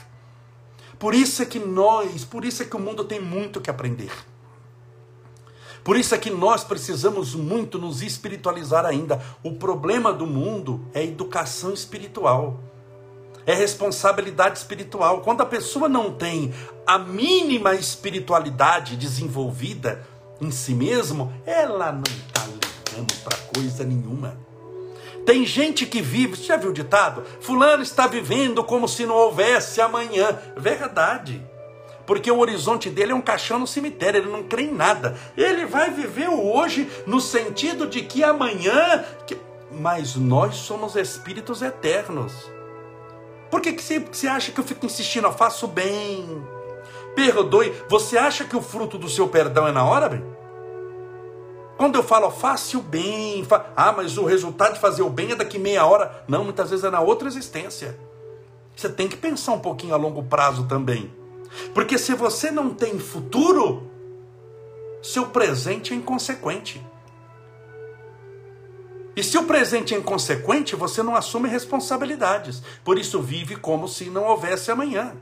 Por 0.99 1.15
isso 1.15 1.43
é 1.43 1.45
que 1.45 1.59
nós, 1.59 2.25
por 2.25 2.45
isso 2.45 2.63
é 2.63 2.67
que 2.67 2.77
o 2.77 2.81
mundo 2.81 3.05
tem 3.05 3.21
muito 3.21 3.61
que 3.61 3.69
aprender. 3.69 4.13
Por 5.85 5.97
isso 5.97 6.15
é 6.15 6.19
que 6.19 6.31
nós 6.31 6.63
precisamos 6.63 7.35
muito 7.35 7.79
nos 7.79 8.03
espiritualizar 8.03 8.87
ainda. 8.87 9.21
O 9.43 9.53
problema 9.53 10.13
do 10.13 10.27
mundo 10.27 10.87
é 10.95 11.03
educação 11.03 11.73
espiritual. 11.73 12.61
É 13.45 13.53
responsabilidade 13.53 14.59
espiritual. 14.59 15.21
Quando 15.23 15.41
a 15.41 15.47
pessoa 15.47 15.89
não 15.89 16.13
tem 16.13 16.55
a 16.87 16.99
mínima 16.99 17.75
espiritualidade 17.75 18.97
desenvolvida 18.97 20.07
em 20.41 20.51
si 20.51 20.75
mesmo, 20.75 21.33
ela 21.45 21.91
não 21.91 22.03
está 22.03 22.47
ligando 22.47 23.15
para 23.25 23.37
coisa 23.55 23.85
nenhuma. 23.85 24.37
Tem 25.27 25.45
gente 25.47 25.87
que 25.87 26.03
vive, 26.03 26.37
você 26.37 26.45
já 26.45 26.57
viu 26.57 26.71
o 26.71 26.75
ditado? 26.75 27.25
Fulano 27.41 27.83
está 27.83 28.07
vivendo 28.07 28.63
como 28.65 28.89
se 28.89 29.07
não 29.07 29.15
houvesse 29.15 29.81
amanhã. 29.81 30.37
Verdade. 30.57 31.41
Porque 32.07 32.31
o 32.31 32.39
horizonte 32.39 32.91
dele 32.91 33.13
é 33.13 33.15
um 33.15 33.21
caixão 33.21 33.59
no 33.59 33.67
cemitério, 33.67 34.21
ele 34.21 34.31
não 34.31 34.43
crê 34.43 34.65
em 34.65 34.73
nada. 34.73 35.17
Ele 35.37 35.67
vai 35.67 35.91
viver 35.91 36.29
o 36.29 36.53
hoje 36.53 36.91
no 37.07 37.21
sentido 37.21 37.87
de 37.87 38.03
que 38.03 38.25
amanhã. 38.25 39.05
Que... 39.27 39.37
Mas 39.71 40.17
nós 40.17 40.57
somos 40.57 40.97
espíritos 40.97 41.63
eternos. 41.63 42.51
Por 43.51 43.61
que, 43.61 43.73
que 43.73 43.83
você, 43.83 44.27
acha 44.27 44.51
que 44.51 44.59
eu 44.59 44.65
fico 44.65 44.87
insistindo? 44.87 45.27
Eu 45.27 45.33
faço 45.33 45.67
bem, 45.67 46.43
perdoe. 47.15 47.73
Você 47.89 48.17
acha 48.17 48.45
que 48.45 48.57
o 48.57 48.63
fruto 48.63 48.97
do 48.97 49.09
seu 49.09 49.29
perdão 49.29 49.69
é 49.69 49.73
na 49.73 49.85
hora, 49.85 50.09
bem? 50.09 50.25
Quando 51.77 51.97
eu 51.97 52.03
falo, 52.03 52.31
faça 52.31 52.79
o 52.79 52.83
bem, 52.83 53.45
fa... 53.45 53.67
ah, 53.77 53.93
mas 53.93 54.17
o 54.17 54.25
resultado 54.25 54.75
de 54.75 54.81
fazer 54.81 55.03
o 55.03 55.11
bem 55.11 55.33
é 55.33 55.35
daqui 55.35 55.59
meia 55.59 55.85
hora. 55.85 56.25
Não, 56.29 56.45
muitas 56.45 56.71
vezes 56.71 56.85
é 56.85 56.91
na 56.91 57.01
outra 57.01 57.29
existência. 57.29 57.99
Você 58.75 58.89
tem 58.89 59.09
que 59.09 59.17
pensar 59.17 59.53
um 59.53 59.59
pouquinho 59.59 59.95
a 59.95 59.99
longo 59.99 60.23
prazo 60.23 60.65
também. 60.67 61.13
Porque 61.75 61.99
se 61.99 62.15
você 62.15 62.51
não 62.51 62.71
tem 62.71 62.99
futuro, 62.99 63.91
seu 65.03 65.27
presente 65.27 65.93
é 65.93 65.97
inconsequente. 65.97 66.85
E 69.15 69.23
se 69.23 69.37
o 69.37 69.45
presente 69.45 69.95
é 69.95 69.99
inconsequente, 69.99 70.75
você 70.75 71.03
não 71.03 71.15
assume 71.15 71.49
responsabilidades. 71.49 72.63
Por 72.83 72.99
isso 72.99 73.21
vive 73.21 73.57
como 73.57 73.87
se 73.87 74.09
não 74.09 74.25
houvesse 74.25 74.71
amanhã. 74.71 75.15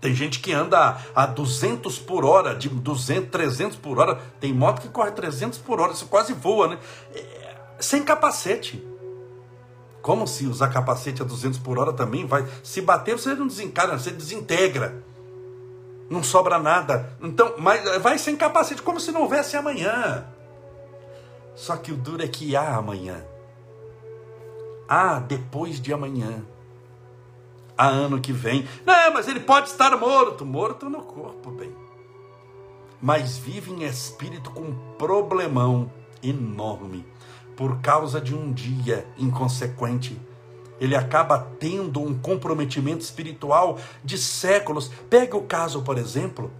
Tem 0.00 0.14
gente 0.14 0.40
que 0.40 0.52
anda 0.52 0.98
a 1.14 1.26
200 1.26 1.98
por 1.98 2.24
hora, 2.24 2.54
de 2.54 2.68
200, 2.68 3.28
300 3.30 3.76
por 3.76 3.98
hora. 3.98 4.20
Tem 4.40 4.52
moto 4.52 4.80
que 4.80 4.88
corre 4.88 5.10
300 5.10 5.58
por 5.58 5.80
hora, 5.80 5.92
você 5.92 6.06
quase 6.06 6.32
voa, 6.32 6.68
né? 6.68 6.78
É, 7.14 7.56
sem 7.78 8.02
capacete. 8.02 8.82
Como 10.02 10.26
se 10.26 10.46
usar 10.46 10.68
capacete 10.68 11.20
a 11.22 11.24
200 11.24 11.58
por 11.58 11.78
hora 11.78 11.92
também 11.92 12.26
vai. 12.26 12.46
Se 12.62 12.80
bater, 12.80 13.18
você 13.18 13.34
não 13.34 13.46
desencara, 13.46 13.98
você 13.98 14.10
desintegra. 14.10 15.04
Não 16.08 16.22
sobra 16.22 16.58
nada. 16.58 17.16
Então, 17.20 17.54
mas 17.58 17.84
vai 17.98 18.18
sem 18.18 18.36
capacete, 18.36 18.82
como 18.82 18.98
se 18.98 19.12
não 19.12 19.22
houvesse 19.22 19.56
amanhã. 19.56 20.26
Só 21.54 21.76
que 21.76 21.92
o 21.92 21.96
duro 21.96 22.22
é 22.22 22.28
que 22.28 22.56
há 22.56 22.76
amanhã. 22.76 23.24
Há 24.88 25.18
depois 25.20 25.80
de 25.80 25.92
amanhã. 25.92 26.42
Há 27.76 27.86
ano 27.86 28.20
que 28.20 28.32
vem. 28.32 28.66
Não, 28.84 29.12
mas 29.12 29.28
ele 29.28 29.40
pode 29.40 29.68
estar 29.68 29.96
morto. 29.96 30.44
Morto 30.44 30.88
no 30.88 31.02
corpo, 31.02 31.50
bem. 31.50 31.74
Mas 33.00 33.36
vive 33.38 33.70
em 33.70 33.84
espírito 33.84 34.50
com 34.50 34.62
um 34.62 34.94
problemão 34.98 35.90
enorme 36.22 37.06
por 37.60 37.82
causa 37.82 38.22
de 38.22 38.34
um 38.34 38.50
dia 38.50 39.06
inconsequente. 39.18 40.18
Ele 40.80 40.96
acaba 40.96 41.38
tendo 41.58 42.00
um 42.00 42.18
comprometimento 42.18 43.04
espiritual 43.04 43.78
de 44.02 44.16
séculos. 44.16 44.90
Pega 45.10 45.36
o 45.36 45.42
caso, 45.42 45.82
por 45.82 45.98
exemplo, 45.98 46.50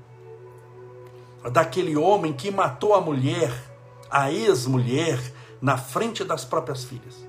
daquele 1.52 1.96
homem 1.96 2.34
que 2.34 2.50
matou 2.50 2.92
a 2.92 3.00
mulher, 3.00 3.50
a 4.10 4.30
ex-mulher, 4.30 5.18
na 5.58 5.78
frente 5.78 6.22
das 6.22 6.44
próprias 6.44 6.84
filhas. 6.84 7.26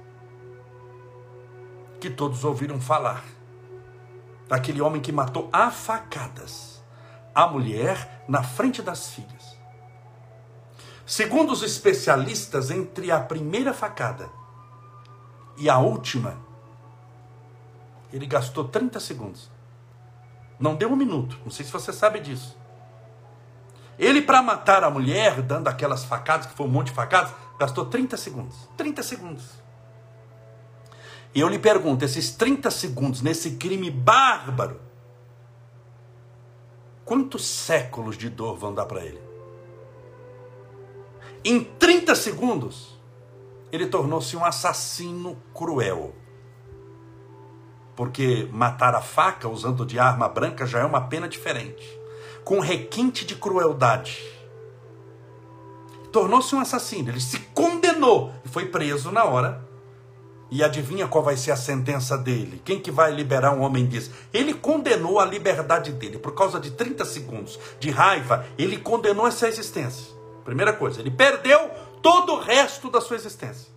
Que 2.01 2.09
todos 2.09 2.43
ouviram 2.43 2.81
falar. 2.81 3.23
Daquele 4.49 4.81
homem 4.81 5.01
que 5.01 5.13
matou 5.13 5.47
a 5.49 5.71
facadas 5.71 6.83
a 7.33 7.47
mulher 7.47 8.25
na 8.27 8.43
frente 8.43 8.81
das 8.81 9.11
filhas. 9.11 9.40
Segundo 11.11 11.51
os 11.51 11.61
especialistas, 11.61 12.71
entre 12.71 13.11
a 13.11 13.19
primeira 13.19 13.73
facada 13.73 14.29
e 15.57 15.69
a 15.69 15.77
última, 15.77 16.37
ele 18.13 18.25
gastou 18.25 18.69
30 18.69 18.97
segundos. 19.01 19.51
Não 20.57 20.73
deu 20.73 20.89
um 20.89 20.95
minuto. 20.95 21.37
Não 21.43 21.51
sei 21.51 21.65
se 21.65 21.71
você 21.73 21.91
sabe 21.91 22.21
disso. 22.21 22.57
Ele, 23.99 24.21
para 24.21 24.41
matar 24.41 24.85
a 24.85 24.89
mulher, 24.89 25.41
dando 25.41 25.67
aquelas 25.67 26.05
facadas, 26.05 26.45
que 26.45 26.53
foi 26.53 26.65
um 26.65 26.69
monte 26.69 26.87
de 26.87 26.93
facadas, 26.93 27.33
gastou 27.59 27.87
30 27.87 28.15
segundos. 28.15 28.69
30 28.77 29.03
segundos. 29.03 29.43
E 31.35 31.41
eu 31.41 31.49
lhe 31.49 31.59
pergunto: 31.59 32.05
esses 32.05 32.31
30 32.31 32.71
segundos 32.71 33.21
nesse 33.21 33.57
crime 33.57 33.91
bárbaro, 33.91 34.79
quantos 37.03 37.45
séculos 37.45 38.17
de 38.17 38.29
dor 38.29 38.55
vão 38.55 38.73
dar 38.73 38.85
para 38.85 39.03
ele? 39.03 39.30
Em 41.43 41.63
30 41.63 42.13
segundos, 42.13 42.99
ele 43.71 43.87
tornou-se 43.87 44.37
um 44.37 44.45
assassino 44.45 45.35
cruel. 45.55 46.13
Porque 47.95 48.47
matar 48.51 48.93
a 48.93 49.01
faca 49.01 49.49
usando 49.49 49.83
de 49.83 49.97
arma 49.97 50.29
branca 50.29 50.67
já 50.67 50.79
é 50.81 50.85
uma 50.85 51.01
pena 51.01 51.27
diferente. 51.27 51.83
Com 52.43 52.59
requinte 52.59 53.25
de 53.25 53.35
crueldade. 53.35 54.23
Tornou-se 56.11 56.53
um 56.53 56.59
assassino. 56.59 57.09
Ele 57.09 57.19
se 57.19 57.39
condenou 57.55 58.31
e 58.45 58.49
foi 58.49 58.67
preso 58.67 59.11
na 59.11 59.23
hora. 59.23 59.67
E 60.51 60.63
adivinha 60.63 61.07
qual 61.07 61.23
vai 61.23 61.37
ser 61.37 61.51
a 61.51 61.55
sentença 61.55 62.17
dele? 62.17 62.61
Quem 62.63 62.79
que 62.79 62.91
vai 62.91 63.11
liberar 63.11 63.53
um 63.53 63.61
homem 63.61 63.85
desse? 63.85 64.11
Ele 64.31 64.53
condenou 64.53 65.19
a 65.19 65.25
liberdade 65.25 65.91
dele 65.93 66.19
por 66.19 66.35
causa 66.35 66.59
de 66.59 66.71
30 66.71 67.03
segundos 67.05 67.57
de 67.79 67.89
raiva. 67.89 68.45
Ele 68.59 68.77
condenou 68.77 69.25
essa 69.25 69.47
existência. 69.47 70.20
Primeira 70.43 70.73
coisa, 70.73 70.99
ele 70.99 71.11
perdeu 71.11 71.69
todo 72.01 72.33
o 72.33 72.39
resto 72.39 72.89
da 72.89 72.99
sua 72.99 73.15
existência. 73.15 73.71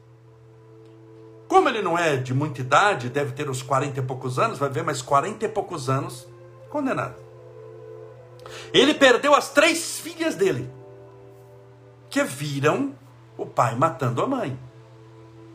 Como 1.46 1.68
ele 1.68 1.82
não 1.82 1.96
é 1.96 2.16
de 2.16 2.32
muita 2.32 2.60
idade, 2.60 3.08
deve 3.08 3.32
ter 3.32 3.48
uns 3.48 3.62
40 3.62 4.00
e 4.00 4.02
poucos 4.02 4.38
anos, 4.38 4.58
vai 4.58 4.68
ver 4.68 4.82
mais 4.82 5.02
40 5.02 5.44
e 5.44 5.48
poucos 5.48 5.88
anos 5.88 6.26
condenado. 6.70 7.16
Ele 8.72 8.94
perdeu 8.94 9.34
as 9.34 9.50
três 9.50 10.00
filhas 10.00 10.34
dele, 10.34 10.70
que 12.10 12.22
viram 12.24 12.94
o 13.36 13.46
pai 13.46 13.74
matando 13.74 14.22
a 14.22 14.26
mãe. 14.26 14.58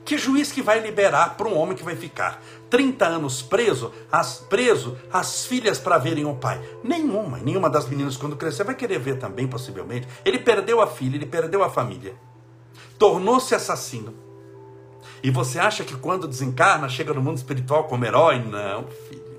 Que 0.06 0.18
juiz 0.18 0.52
que 0.52 0.62
vai 0.62 0.80
liberar 0.80 1.36
para 1.36 1.48
um 1.48 1.58
homem 1.58 1.76
que 1.76 1.84
vai 1.84 1.96
ficar 1.96 2.42
30 2.70 3.06
anos 3.06 3.42
preso, 3.42 3.92
as, 4.12 4.38
preso, 4.38 4.98
as 5.12 5.46
filhas 5.46 5.80
para 5.80 5.98
verem 5.98 6.26
o 6.26 6.36
pai? 6.36 6.62
Nenhuma. 6.84 7.38
Nenhuma 7.40 7.70
das 7.70 7.88
meninas, 7.88 8.18
quando 8.18 8.36
crescer, 8.36 8.64
vai 8.64 8.76
querer 8.76 9.00
ver 9.00 9.18
também, 9.18 9.48
possivelmente. 9.48 10.08
Ele 10.24 10.40
perdeu 10.40 10.82
a 10.82 10.88
filha, 10.88 11.16
ele 11.16 11.26
perdeu 11.26 11.64
a 11.64 11.70
família. 11.70 12.16
Tornou-se 12.98 13.56
assassino. 13.56 14.14
E 15.24 15.30
você 15.30 15.60
acha 15.60 15.84
que 15.84 15.96
quando 15.96 16.28
desencarna, 16.28 16.88
chega 16.88 17.14
no 17.14 17.22
mundo 17.22 17.38
espiritual 17.38 17.86
como 17.86 18.06
herói? 18.06 18.40
Não, 18.40 18.88
filho. 19.08 19.30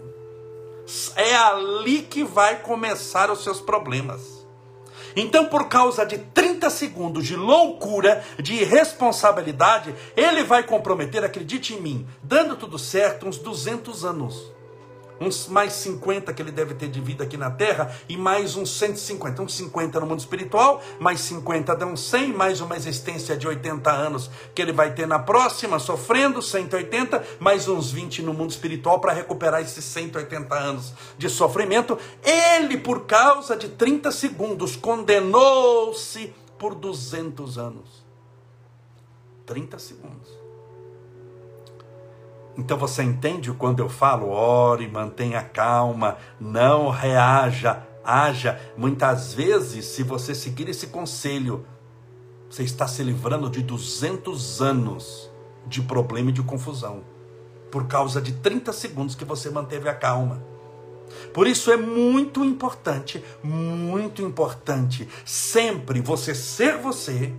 É 1.14 1.36
ali 1.36 2.02
que 2.02 2.24
vai 2.24 2.60
começar 2.60 3.30
os 3.30 3.44
seus 3.44 3.60
problemas. 3.60 4.39
Então, 5.16 5.46
por 5.46 5.68
causa 5.68 6.04
de 6.04 6.18
30 6.18 6.70
segundos 6.70 7.26
de 7.26 7.36
loucura, 7.36 8.24
de 8.38 8.54
irresponsabilidade, 8.54 9.94
ele 10.16 10.42
vai 10.44 10.62
comprometer, 10.62 11.24
acredite 11.24 11.74
em 11.74 11.80
mim, 11.80 12.06
dando 12.22 12.56
tudo 12.56 12.78
certo, 12.78 13.26
uns 13.26 13.38
200 13.38 14.04
anos 14.04 14.59
uns 15.20 15.46
mais 15.46 15.74
50 15.74 16.32
que 16.32 16.40
ele 16.40 16.50
deve 16.50 16.74
ter 16.74 16.88
de 16.88 17.00
vida 17.00 17.24
aqui 17.24 17.36
na 17.36 17.50
terra, 17.50 17.94
e 18.08 18.16
mais 18.16 18.56
uns 18.56 18.70
150, 18.78 19.42
uns 19.42 19.54
50 19.54 20.00
no 20.00 20.06
mundo 20.06 20.20
espiritual, 20.20 20.82
mais 20.98 21.20
50 21.20 21.76
dão 21.76 21.94
100, 21.94 22.32
mais 22.32 22.60
uma 22.60 22.74
existência 22.74 23.36
de 23.36 23.46
80 23.46 23.90
anos 23.90 24.30
que 24.54 24.62
ele 24.62 24.72
vai 24.72 24.94
ter 24.94 25.06
na 25.06 25.18
próxima, 25.18 25.78
sofrendo 25.78 26.40
180, 26.40 27.22
mais 27.38 27.68
uns 27.68 27.92
20 27.92 28.22
no 28.22 28.32
mundo 28.32 28.50
espiritual 28.50 28.98
para 28.98 29.12
recuperar 29.12 29.60
esses 29.60 29.84
180 29.84 30.54
anos 30.54 30.94
de 31.18 31.28
sofrimento. 31.28 31.98
Ele, 32.24 32.78
por 32.78 33.04
causa 33.04 33.56
de 33.56 33.68
30 33.68 34.10
segundos, 34.10 34.74
condenou-se 34.74 36.32
por 36.58 36.74
200 36.74 37.58
anos. 37.58 38.04
30 39.44 39.78
segundos. 39.78 40.39
Então 42.56 42.76
você 42.76 43.02
entende 43.02 43.52
quando 43.52 43.80
eu 43.80 43.88
falo, 43.88 44.28
ore, 44.28 44.88
mantenha 44.88 45.42
calma, 45.42 46.16
não 46.38 46.90
reaja, 46.90 47.82
haja. 48.04 48.60
Muitas 48.76 49.32
vezes, 49.32 49.86
se 49.86 50.02
você 50.02 50.34
seguir 50.34 50.68
esse 50.68 50.88
conselho, 50.88 51.64
você 52.48 52.62
está 52.64 52.86
se 52.88 53.02
livrando 53.02 53.48
de 53.48 53.62
200 53.62 54.60
anos 54.60 55.30
de 55.66 55.80
problema 55.80 56.30
e 56.30 56.32
de 56.32 56.42
confusão, 56.42 57.04
por 57.70 57.86
causa 57.86 58.20
de 58.20 58.32
30 58.32 58.72
segundos 58.72 59.14
que 59.14 59.24
você 59.24 59.48
manteve 59.50 59.88
a 59.88 59.94
calma. 59.94 60.42
Por 61.32 61.46
isso 61.46 61.70
é 61.70 61.76
muito 61.76 62.44
importante, 62.44 63.22
muito 63.42 64.22
importante, 64.22 65.08
sempre 65.24 66.00
você 66.00 66.34
ser 66.34 66.76
você, 66.78 67.32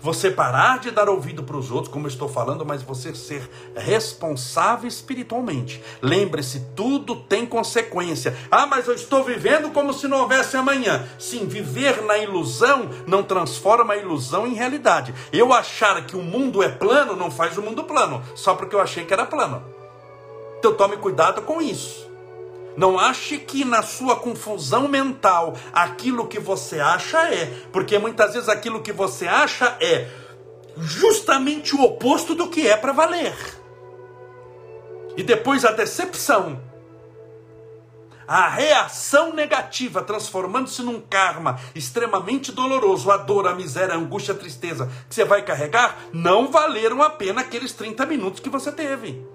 você 0.00 0.30
parar 0.30 0.78
de 0.78 0.90
dar 0.90 1.08
ouvido 1.08 1.42
para 1.42 1.56
os 1.56 1.70
outros, 1.70 1.92
como 1.92 2.06
eu 2.06 2.10
estou 2.10 2.28
falando, 2.28 2.64
mas 2.64 2.82
você 2.82 3.14
ser 3.14 3.48
responsável 3.74 4.88
espiritualmente. 4.88 5.82
Lembre-se, 6.02 6.60
tudo 6.74 7.16
tem 7.16 7.46
consequência. 7.46 8.36
Ah, 8.50 8.66
mas 8.66 8.86
eu 8.86 8.94
estou 8.94 9.24
vivendo 9.24 9.70
como 9.72 9.92
se 9.92 10.08
não 10.08 10.20
houvesse 10.20 10.56
amanhã. 10.56 11.06
Sim, 11.18 11.46
viver 11.46 12.02
na 12.02 12.18
ilusão 12.18 12.90
não 13.06 13.22
transforma 13.22 13.94
a 13.94 13.96
ilusão 13.96 14.46
em 14.46 14.54
realidade. 14.54 15.14
Eu 15.32 15.52
achar 15.52 16.04
que 16.06 16.16
o 16.16 16.22
mundo 16.22 16.62
é 16.62 16.68
plano 16.68 17.16
não 17.16 17.30
faz 17.30 17.56
o 17.58 17.62
mundo 17.62 17.84
plano, 17.84 18.22
só 18.34 18.54
porque 18.54 18.74
eu 18.74 18.80
achei 18.80 19.04
que 19.04 19.12
era 19.12 19.26
plano. 19.26 19.62
Então 20.58 20.74
tome 20.74 20.96
cuidado 20.96 21.42
com 21.42 21.62
isso. 21.62 22.07
Não 22.78 22.96
ache 22.96 23.38
que 23.38 23.64
na 23.64 23.82
sua 23.82 24.14
confusão 24.14 24.86
mental 24.86 25.56
aquilo 25.72 26.28
que 26.28 26.38
você 26.38 26.78
acha 26.78 27.18
é, 27.34 27.46
porque 27.72 27.98
muitas 27.98 28.34
vezes 28.34 28.48
aquilo 28.48 28.80
que 28.80 28.92
você 28.92 29.26
acha 29.26 29.76
é 29.80 30.08
justamente 30.76 31.74
o 31.74 31.82
oposto 31.82 32.36
do 32.36 32.48
que 32.48 32.68
é 32.68 32.76
para 32.76 32.92
valer. 32.92 33.34
E 35.16 35.24
depois 35.24 35.64
a 35.64 35.72
decepção, 35.72 36.62
a 38.28 38.48
reação 38.48 39.34
negativa 39.34 40.00
transformando-se 40.00 40.80
num 40.80 41.00
karma 41.00 41.58
extremamente 41.74 42.52
doloroso, 42.52 43.10
a 43.10 43.16
dor, 43.16 43.48
a 43.48 43.56
miséria, 43.56 43.96
a 43.96 43.98
angústia, 43.98 44.34
a 44.34 44.38
tristeza 44.38 44.88
que 45.08 45.16
você 45.16 45.24
vai 45.24 45.42
carregar, 45.42 45.98
não 46.12 46.46
valeram 46.46 47.02
a 47.02 47.10
pena 47.10 47.40
aqueles 47.40 47.72
30 47.72 48.06
minutos 48.06 48.38
que 48.38 48.48
você 48.48 48.70
teve. 48.70 49.26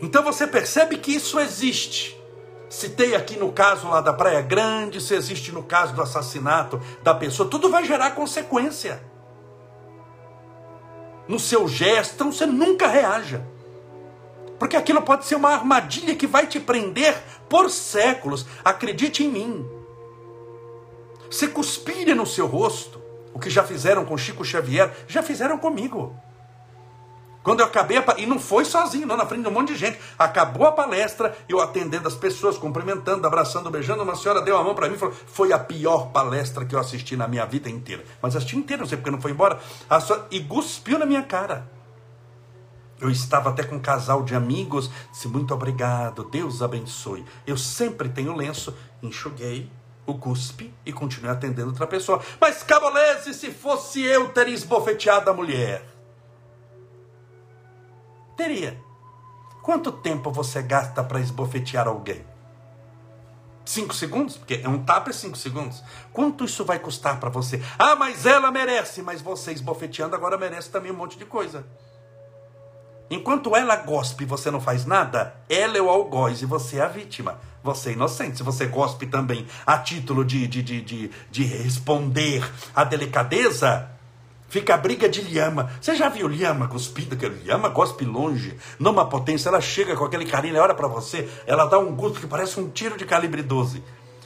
Então 0.00 0.22
você 0.22 0.46
percebe 0.46 0.98
que 0.98 1.12
isso 1.12 1.38
existe. 1.40 2.18
Citei 2.68 3.14
aqui 3.14 3.36
no 3.36 3.50
caso 3.50 3.88
lá 3.88 4.00
da 4.00 4.12
Praia 4.12 4.42
Grande, 4.42 5.00
se 5.00 5.14
existe 5.14 5.50
no 5.52 5.62
caso 5.62 5.94
do 5.94 6.02
assassinato 6.02 6.80
da 7.02 7.14
pessoa, 7.14 7.48
tudo 7.48 7.70
vai 7.70 7.84
gerar 7.84 8.10
consequência. 8.10 9.02
No 11.26 11.38
seu 11.38 11.66
gesto, 11.66 12.14
então 12.14 12.30
você 12.30 12.46
nunca 12.46 12.86
reaja. 12.86 13.44
Porque 14.58 14.76
aquilo 14.76 15.02
pode 15.02 15.24
ser 15.24 15.36
uma 15.36 15.50
armadilha 15.50 16.14
que 16.14 16.26
vai 16.26 16.46
te 16.46 16.58
prender 16.58 17.16
por 17.48 17.70
séculos. 17.70 18.44
Acredite 18.64 19.24
em 19.24 19.28
mim. 19.28 19.68
Se 21.30 21.48
cuspire 21.48 22.14
no 22.14 22.26
seu 22.26 22.46
rosto, 22.46 23.00
o 23.32 23.38
que 23.38 23.50
já 23.50 23.62
fizeram 23.62 24.04
com 24.04 24.16
Chico 24.16 24.44
Xavier, 24.44 24.92
já 25.06 25.22
fizeram 25.22 25.58
comigo. 25.58 26.14
Quando 27.48 27.60
eu 27.60 27.66
acabei, 27.66 27.96
a, 27.96 28.04
e 28.18 28.26
não 28.26 28.38
foi 28.38 28.62
sozinho, 28.66 29.06
não, 29.06 29.16
na 29.16 29.24
frente 29.24 29.40
de 29.40 29.48
um 29.48 29.50
monte 29.50 29.68
de 29.68 29.76
gente. 29.76 29.98
Acabou 30.18 30.66
a 30.66 30.72
palestra, 30.72 31.34
eu 31.48 31.62
atendendo 31.62 32.06
as 32.06 32.14
pessoas, 32.14 32.58
cumprimentando, 32.58 33.26
abraçando, 33.26 33.70
beijando. 33.70 34.02
Uma 34.02 34.16
senhora 34.16 34.42
deu 34.42 34.54
a 34.54 34.62
mão 34.62 34.74
para 34.74 34.86
mim 34.86 34.96
e 34.96 34.98
falou: 34.98 35.14
Foi 35.14 35.50
a 35.50 35.58
pior 35.58 36.10
palestra 36.10 36.66
que 36.66 36.74
eu 36.74 36.78
assisti 36.78 37.16
na 37.16 37.26
minha 37.26 37.46
vida 37.46 37.70
inteira. 37.70 38.04
Mas 38.20 38.36
assisti 38.36 38.54
inteira, 38.54 38.82
não 38.82 38.86
sei 38.86 38.98
porque 38.98 39.10
não 39.10 39.18
foi 39.18 39.30
embora. 39.30 39.58
E 40.30 40.40
cuspiu 40.40 40.98
na 40.98 41.06
minha 41.06 41.22
cara. 41.22 41.66
Eu 43.00 43.08
estava 43.08 43.48
até 43.48 43.62
com 43.62 43.76
um 43.76 43.80
casal 43.80 44.22
de 44.22 44.34
amigos, 44.34 44.90
disse: 45.10 45.26
Muito 45.26 45.54
obrigado, 45.54 46.24
Deus 46.24 46.60
abençoe. 46.60 47.24
Eu 47.46 47.56
sempre 47.56 48.10
tenho 48.10 48.36
lenço, 48.36 48.76
enxuguei 49.02 49.72
o 50.04 50.18
cuspe 50.18 50.70
e 50.84 50.92
continuei 50.92 51.32
atendendo 51.32 51.68
outra 51.68 51.86
pessoa. 51.86 52.20
Mas, 52.38 52.62
Cabolese, 52.62 53.32
se 53.32 53.50
fosse 53.50 54.02
eu, 54.02 54.28
teria 54.28 54.52
esbofeteado 54.52 55.30
a 55.30 55.32
mulher. 55.32 55.97
Teria. 58.38 58.80
Quanto 59.64 59.90
tempo 59.90 60.30
você 60.30 60.62
gasta 60.62 61.02
para 61.02 61.18
esbofetear 61.18 61.88
alguém? 61.88 62.24
Cinco 63.64 63.92
segundos? 63.92 64.36
Porque 64.36 64.60
é 64.62 64.68
um 64.68 64.84
tapa 64.84 65.10
é 65.10 65.12
cinco 65.12 65.36
segundos. 65.36 65.82
Quanto 66.12 66.44
isso 66.44 66.64
vai 66.64 66.78
custar 66.78 67.18
para 67.18 67.28
você? 67.28 67.60
Ah, 67.76 67.96
mas 67.96 68.24
ela 68.24 68.52
merece. 68.52 69.02
Mas 69.02 69.20
você 69.20 69.50
esbofeteando 69.50 70.14
agora 70.14 70.38
merece 70.38 70.70
também 70.70 70.92
um 70.92 70.96
monte 70.96 71.18
de 71.18 71.24
coisa. 71.24 71.66
Enquanto 73.10 73.56
ela 73.56 73.74
gospe 73.74 74.22
e 74.22 74.26
você 74.26 74.52
não 74.52 74.60
faz 74.60 74.86
nada, 74.86 75.34
ela 75.48 75.76
é 75.76 75.82
o 75.82 75.90
algoz 75.90 76.40
e 76.40 76.46
você 76.46 76.78
é 76.78 76.82
a 76.82 76.88
vítima. 76.88 77.40
Você 77.64 77.90
é 77.90 77.92
inocente. 77.94 78.36
Se 78.36 78.44
você 78.44 78.66
gospe 78.66 79.04
também 79.04 79.48
a 79.66 79.78
título 79.78 80.24
de, 80.24 80.46
de, 80.46 80.62
de, 80.62 80.80
de, 80.80 81.10
de 81.28 81.42
responder 81.42 82.48
à 82.72 82.84
delicadeza, 82.84 83.97
Fica 84.48 84.74
a 84.74 84.78
briga 84.78 85.08
de 85.08 85.20
lhama. 85.20 85.70
Você 85.78 85.94
já 85.94 86.08
viu 86.08 86.26
lhama 86.26 86.68
cuspida? 86.68 87.14
Que 87.14 87.28
lhama 87.28 87.68
gospe 87.68 88.04
longe, 88.04 88.56
numa 88.78 89.06
potência. 89.06 89.50
Ela 89.50 89.60
chega 89.60 89.94
com 89.94 90.04
aquele 90.04 90.24
carinho, 90.24 90.56
ela 90.56 90.64
olha 90.64 90.74
para 90.74 90.88
você, 90.88 91.28
ela 91.46 91.66
dá 91.66 91.78
um 91.78 91.94
gosto 91.94 92.18
que 92.18 92.26
parece 92.26 92.58
um 92.58 92.70
tiro 92.70 92.96
de 92.96 93.04
calibre 93.04 93.42
12. 93.42 93.84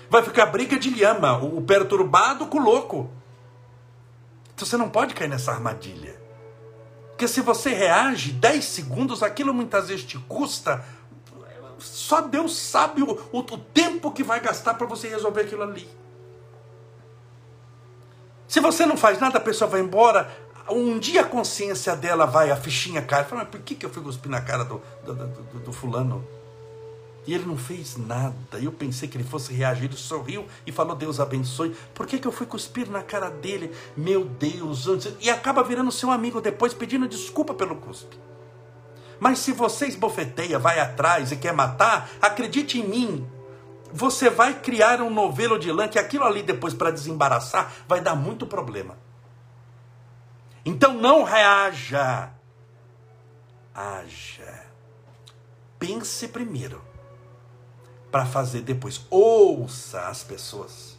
Vai 0.08 0.22
ficar 0.22 0.46
briga 0.46 0.78
de 0.78 0.90
lhama, 0.90 1.38
o 1.38 1.60
perturbado 1.62 2.46
com 2.46 2.58
o 2.58 2.62
louco. 2.62 3.10
Então 4.54 4.64
você 4.64 4.76
não 4.76 4.88
pode 4.88 5.12
cair 5.12 5.28
nessa 5.28 5.50
armadilha. 5.50 6.20
Porque 7.10 7.26
se 7.26 7.40
você 7.40 7.70
reage 7.70 8.30
10 8.32 8.64
segundos, 8.64 9.22
aquilo 9.22 9.52
muitas 9.52 9.88
vezes 9.88 10.04
te 10.04 10.18
custa. 10.18 10.84
Só 11.78 12.20
Deus 12.20 12.56
sabe 12.56 13.02
o, 13.02 13.18
o, 13.32 13.38
o 13.38 13.58
tempo 13.58 14.12
que 14.12 14.22
vai 14.22 14.38
gastar 14.38 14.74
para 14.74 14.86
você 14.86 15.08
resolver 15.08 15.40
aquilo 15.40 15.64
ali. 15.64 15.88
Se 18.52 18.60
você 18.60 18.84
não 18.84 18.98
faz 18.98 19.18
nada, 19.18 19.38
a 19.38 19.40
pessoa 19.40 19.66
vai 19.66 19.80
embora. 19.80 20.30
Um 20.68 20.98
dia 20.98 21.22
a 21.22 21.24
consciência 21.24 21.96
dela 21.96 22.26
vai, 22.26 22.50
a 22.50 22.56
fichinha 22.56 23.00
cai. 23.00 23.24
Fala, 23.24 23.44
mas 23.44 23.50
por 23.50 23.60
que, 23.60 23.74
que 23.74 23.86
eu 23.86 23.88
fui 23.88 24.02
cuspir 24.02 24.30
na 24.30 24.42
cara 24.42 24.62
do, 24.62 24.82
do, 25.06 25.14
do, 25.14 25.58
do 25.60 25.72
fulano? 25.72 26.22
E 27.26 27.32
ele 27.32 27.46
não 27.46 27.56
fez 27.56 27.96
nada. 27.96 28.58
Eu 28.60 28.70
pensei 28.70 29.08
que 29.08 29.16
ele 29.16 29.24
fosse 29.24 29.54
reagir. 29.54 29.86
Ele 29.86 29.96
sorriu 29.96 30.44
e 30.66 30.70
falou: 30.70 30.94
Deus 30.94 31.18
abençoe. 31.18 31.74
Por 31.94 32.06
que, 32.06 32.18
que 32.18 32.28
eu 32.28 32.32
fui 32.32 32.44
cuspir 32.44 32.90
na 32.90 33.02
cara 33.02 33.30
dele? 33.30 33.72
Meu 33.96 34.26
Deus. 34.26 34.86
E 35.18 35.30
acaba 35.30 35.62
virando 35.64 35.90
seu 35.90 36.10
amigo 36.10 36.38
depois 36.38 36.74
pedindo 36.74 37.08
desculpa 37.08 37.54
pelo 37.54 37.76
cuspe. 37.76 38.18
Mas 39.18 39.38
se 39.38 39.52
você 39.52 39.86
esbofeteia, 39.86 40.58
vai 40.58 40.78
atrás 40.78 41.32
e 41.32 41.36
quer 41.36 41.54
matar, 41.54 42.10
acredite 42.20 42.78
em 42.78 42.86
mim 42.86 43.26
você 43.92 44.30
vai 44.30 44.60
criar 44.60 45.00
um 45.00 45.10
novelo 45.10 45.58
de 45.58 45.70
lã 45.70 45.86
que 45.88 45.98
aquilo 45.98 46.24
ali 46.24 46.42
depois 46.42 46.74
para 46.74 46.90
desembaraçar 46.90 47.72
vai 47.86 48.00
dar 48.00 48.14
muito 48.14 48.46
problema. 48.46 48.96
Então 50.64 50.94
não 50.94 51.22
reaja. 51.22 52.30
Haja. 53.74 54.64
Pense 55.78 56.28
primeiro 56.28 56.80
para 58.10 58.26
fazer 58.26 58.60
depois. 58.60 59.04
Ouça 59.10 60.02
as 60.02 60.22
pessoas. 60.22 60.98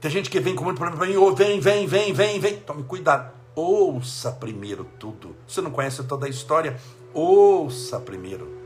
Tem 0.00 0.10
gente 0.10 0.30
que 0.30 0.40
vem 0.40 0.54
com 0.54 0.64
muito 0.64 0.78
problema 0.78 0.98
para 0.98 1.08
mim, 1.08 1.34
vem, 1.34 1.60
vem, 1.60 1.86
vem, 1.86 2.12
vem, 2.12 2.40
vem. 2.40 2.56
Tome 2.60 2.82
cuidado. 2.84 3.32
Ouça 3.54 4.32
primeiro 4.32 4.84
tudo. 4.98 5.36
Você 5.46 5.60
não 5.60 5.70
conhece 5.70 6.02
toda 6.04 6.26
a 6.26 6.28
história? 6.28 6.78
Ouça 7.12 8.00
primeiro. 8.00 8.61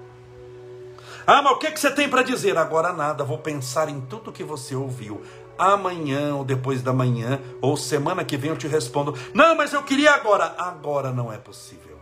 Ah, 1.27 1.43
mas 1.43 1.55
o 1.55 1.59
que, 1.59 1.73
que 1.73 1.81
você 1.81 1.91
tem 1.91 2.09
para 2.09 2.23
dizer? 2.23 2.57
Agora 2.57 2.93
nada, 2.93 3.25
vou 3.25 3.39
pensar 3.39 3.89
em 3.89 4.01
tudo 4.01 4.31
que 4.31 4.45
você 4.45 4.77
ouviu. 4.77 5.23
Amanhã 5.59 6.37
ou 6.37 6.45
depois 6.45 6.83
da 6.83 6.93
manhã, 6.93 7.41
ou 7.61 7.77
semana 7.77 8.25
que 8.25 8.37
vem 8.37 8.51
eu 8.51 8.57
te 8.57 8.69
respondo. 8.69 9.13
Não, 9.35 9.57
mas 9.57 9.73
eu 9.73 9.83
queria 9.83 10.13
agora. 10.13 10.55
Agora 10.57 11.11
não 11.11 11.33
é 11.33 11.37
possível. 11.37 11.99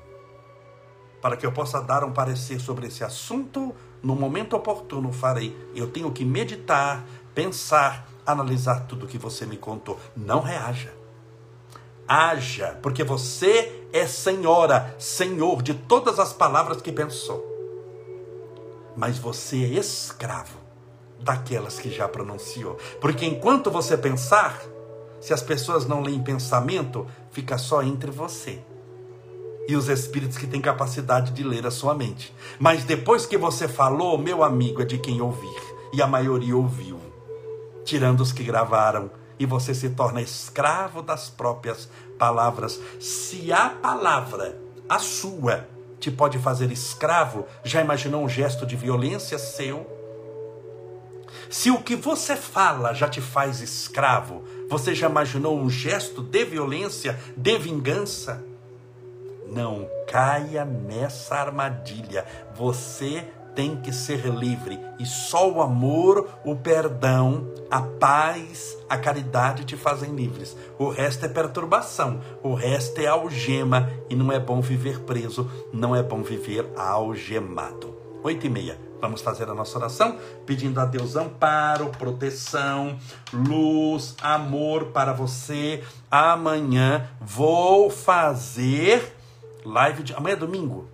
Para 1.23 1.39
que 1.39 1.47
eu 1.47 1.53
possa 1.53 1.81
dar 1.81 2.05
um 2.05 2.13
parecer 2.13 2.61
sobre 2.61 2.89
esse 2.89 3.03
assunto, 3.03 3.75
no 4.03 4.15
momento 4.15 4.57
oportuno 4.57 5.11
farei. 5.11 5.57
Eu 5.75 5.87
tenho 5.87 6.13
que 6.13 6.23
meditar, 6.23 7.03
pensar, 7.35 8.07
analisar 8.27 8.81
tudo 8.81 9.07
que 9.07 9.17
você 9.17 9.47
me 9.47 9.57
contou. 9.57 9.99
Não 10.15 10.41
reaja. 10.41 10.93
Haja, 12.07 12.79
porque 12.83 13.03
você 13.03 13.89
é 13.91 14.07
senhora, 14.07 14.95
senhor 14.99 15.63
de 15.63 15.73
todas 15.73 16.19
as 16.19 16.35
palavras 16.35 16.83
que 16.83 16.93
pensou 16.93 17.54
mas 18.97 19.19
você 19.19 19.65
é 19.65 19.79
escravo 19.79 20.59
daquelas 21.21 21.79
que 21.79 21.91
já 21.91 22.09
pronunciou. 22.09 22.77
Porque 23.01 23.25
enquanto 23.25 23.71
você 23.71 23.97
pensar, 23.97 24.61
se 25.21 25.33
as 25.33 25.43
pessoas 25.43 25.87
não 25.87 26.03
leem 26.03 26.23
pensamento, 26.23 27.07
fica 27.31 27.57
só 27.59 27.83
entre 27.83 28.11
você 28.11 28.63
e 29.67 29.77
os 29.77 29.89
espíritos 29.89 30.37
que 30.37 30.47
têm 30.47 30.61
capacidade 30.61 31.33
de 31.33 31.43
ler 31.43 31.67
a 31.67 31.71
sua 31.71 31.95
mente. 31.95 32.35
Mas 32.59 32.85
depois 32.85 33.27
que 33.27 33.39
você 33.39 33.67
falou, 33.67 34.19
meu 34.19 34.43
amigo, 34.43 34.83
é 34.83 34.85
de 34.85 34.99
quem 34.99 35.21
ouvir, 35.21 35.61
e 35.93 36.03
a 36.03 36.07
maioria 36.07 36.57
ouviu, 36.57 37.01
tirando 37.85 38.21
os 38.21 38.33
que 38.33 38.45
gravaram, 38.45 39.11
e 39.39 39.47
você 39.47 39.75
se 39.75 39.91
torna 39.91 40.23
escravo 40.23 41.03
das 41.03 41.29
próprias 41.29 41.89
palavras. 42.19 42.81
Se 43.01 43.53
a 43.53 43.71
palavra, 43.71 44.59
a 44.89 44.99
sua, 44.99 45.67
te 45.99 46.11
pode 46.11 46.39
fazer 46.39 46.71
escravo, 46.71 47.47
já 47.63 47.81
imaginou 47.81 48.25
um 48.25 48.29
gesto 48.29 48.67
de 48.67 48.77
violência 48.77 49.39
seu? 49.39 49.87
Se 51.51 51.71
o 51.71 51.83
que 51.83 51.95
você 51.95 52.37
fala 52.37 52.93
já 52.95 53.09
te 53.09 53.21
faz 53.21 53.61
escravo, 53.61 54.45
você 54.69 54.95
já 54.95 55.09
imaginou 55.09 55.59
um 55.59 55.71
gesto 55.71 56.23
de 56.23 56.45
violência, 56.45 57.19
de 57.37 57.59
vingança? 57.59 58.45
Não 59.51 59.89
caia 60.09 60.65
nessa 60.65 61.37
armadilha. 61.37 62.25
Você 62.55 63.25
tem 63.55 63.77
que 63.77 63.93
ser 63.93 64.27
livre. 64.27 64.79
E 64.99 65.07
só 65.07 65.51
o 65.51 65.62
amor, 65.62 66.29
o 66.45 66.57
perdão, 66.57 67.47
a 67.71 67.83
paz, 67.83 68.77
a 68.88 68.99
caridade 68.99 69.64
te 69.64 69.77
fazem 69.77 70.14
livres. 70.14 70.57
O 70.79 70.88
resto 70.88 71.27
é 71.27 71.29
perturbação, 71.29 72.21
o 72.43 72.55
resto 72.55 73.01
é 73.01 73.07
algema. 73.07 73.90
E 74.09 74.14
não 74.14 74.31
é 74.33 74.38
bom 74.38 74.61
viver 74.61 75.01
preso, 75.01 75.51
não 75.73 75.95
é 75.95 76.03
bom 76.03 76.23
viver 76.23 76.67
algemado. 76.77 77.95
Oito 78.23 78.47
e 78.47 78.51
meia. 78.51 78.79
Vamos 79.01 79.21
fazer 79.21 79.51
a 79.51 79.55
nossa 79.55 79.77
oração 79.77 80.19
pedindo 80.47 80.81
a 80.81 80.87
Deus 80.87 81.14
amparo, 81.14 81.90
proteção, 81.99 82.97
luz, 83.31 84.17
amor 84.23 84.87
para 84.87 85.12
você. 85.12 85.85
Amanhã 86.11 87.07
vou 87.21 87.90
fazer 87.90 89.14
live 89.64 90.03
de. 90.03 90.14
Amanhã 90.14 90.35
é 90.35 90.38
domingo? 90.38 90.88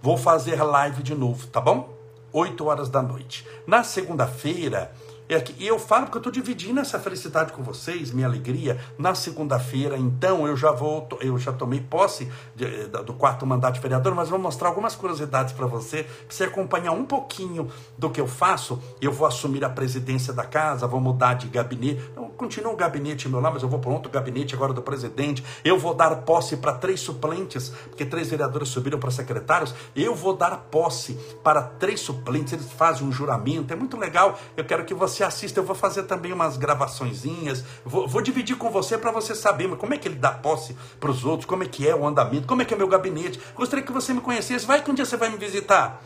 Vou 0.00 0.16
fazer 0.16 0.62
live 0.62 1.02
de 1.02 1.14
novo, 1.14 1.48
tá 1.48 1.60
bom? 1.60 1.92
8 2.32 2.64
horas 2.64 2.88
da 2.88 3.02
noite. 3.02 3.44
Na 3.66 3.82
segunda-feira, 3.82 4.92
é 5.28 5.44
e 5.58 5.66
eu 5.66 5.78
falo 5.78 6.04
porque 6.04 6.16
eu 6.16 6.20
estou 6.20 6.32
dividindo 6.32 6.80
essa 6.80 6.98
felicidade 6.98 7.52
com 7.52 7.62
vocês, 7.62 8.10
minha 8.10 8.26
alegria. 8.26 8.80
Na 8.96 9.14
segunda-feira, 9.14 9.96
então, 9.96 10.46
eu 10.46 10.56
já 10.56 10.72
vou, 10.72 11.06
eu 11.20 11.36
já 11.38 11.52
tomei 11.52 11.80
posse 11.80 12.30
de, 12.56 12.86
do 12.86 13.12
quarto 13.12 13.44
mandato 13.44 13.74
de 13.74 13.80
vereador, 13.80 14.14
mas 14.14 14.30
vou 14.30 14.38
mostrar 14.38 14.68
algumas 14.68 14.94
curiosidades 14.94 15.52
para 15.52 15.66
você, 15.66 16.04
para 16.04 16.14
você 16.30 16.44
acompanhar 16.44 16.92
um 16.92 17.04
pouquinho 17.04 17.70
do 17.98 18.08
que 18.08 18.20
eu 18.20 18.26
faço. 18.26 18.80
Eu 19.00 19.12
vou 19.12 19.26
assumir 19.26 19.64
a 19.64 19.68
presidência 19.68 20.32
da 20.32 20.44
casa, 20.44 20.86
vou 20.86 21.00
mudar 21.00 21.34
de 21.34 21.46
gabinete. 21.48 22.00
Continua 22.36 22.72
o 22.72 22.76
gabinete 22.76 23.28
meu 23.28 23.40
lá, 23.40 23.50
mas 23.50 23.62
eu 23.62 23.68
vou 23.68 23.80
para 23.80 23.90
outro 23.90 24.10
gabinete 24.10 24.54
agora 24.54 24.72
do 24.72 24.80
presidente. 24.80 25.44
Eu 25.64 25.78
vou 25.78 25.92
dar 25.92 26.14
posse 26.22 26.56
para 26.56 26.72
três 26.72 27.00
suplentes, 27.00 27.68
porque 27.68 28.06
três 28.06 28.28
vereadores 28.28 28.68
subiram 28.68 28.98
para 28.98 29.10
secretários. 29.10 29.74
Eu 29.94 30.14
vou 30.14 30.34
dar 30.34 30.56
posse 30.70 31.14
para 31.42 31.62
três 31.62 32.00
suplentes. 32.00 32.52
Eles 32.52 32.72
fazem 32.72 33.06
um 33.06 33.12
juramento, 33.12 33.72
é 33.72 33.76
muito 33.76 33.96
legal. 33.96 34.38
Eu 34.56 34.64
quero 34.64 34.84
que 34.84 34.94
você 34.94 35.17
assista. 35.24 35.60
Eu 35.60 35.64
vou 35.64 35.74
fazer 35.74 36.04
também 36.04 36.32
umas 36.32 36.56
gravaçõezinhas. 36.56 37.64
Vou, 37.84 38.06
vou 38.06 38.22
dividir 38.22 38.56
com 38.56 38.70
você 38.70 38.96
para 38.96 39.10
você 39.10 39.34
saber 39.34 39.68
como 39.76 39.94
é 39.94 39.98
que 39.98 40.08
ele 40.08 40.16
dá 40.16 40.30
posse 40.30 40.76
para 41.00 41.10
os 41.10 41.24
outros, 41.24 41.46
como 41.46 41.62
é 41.62 41.66
que 41.66 41.86
é 41.86 41.94
o 41.94 42.06
andamento, 42.06 42.46
como 42.46 42.62
é 42.62 42.64
que 42.64 42.74
é 42.74 42.76
meu 42.76 42.88
gabinete. 42.88 43.40
Gostaria 43.54 43.84
que 43.84 43.92
você 43.92 44.12
me 44.12 44.20
conhecesse. 44.20 44.66
Vai 44.66 44.82
que 44.82 44.90
um 44.90 44.94
dia 44.94 45.04
você 45.04 45.16
vai 45.16 45.28
me 45.28 45.36
visitar. 45.36 46.02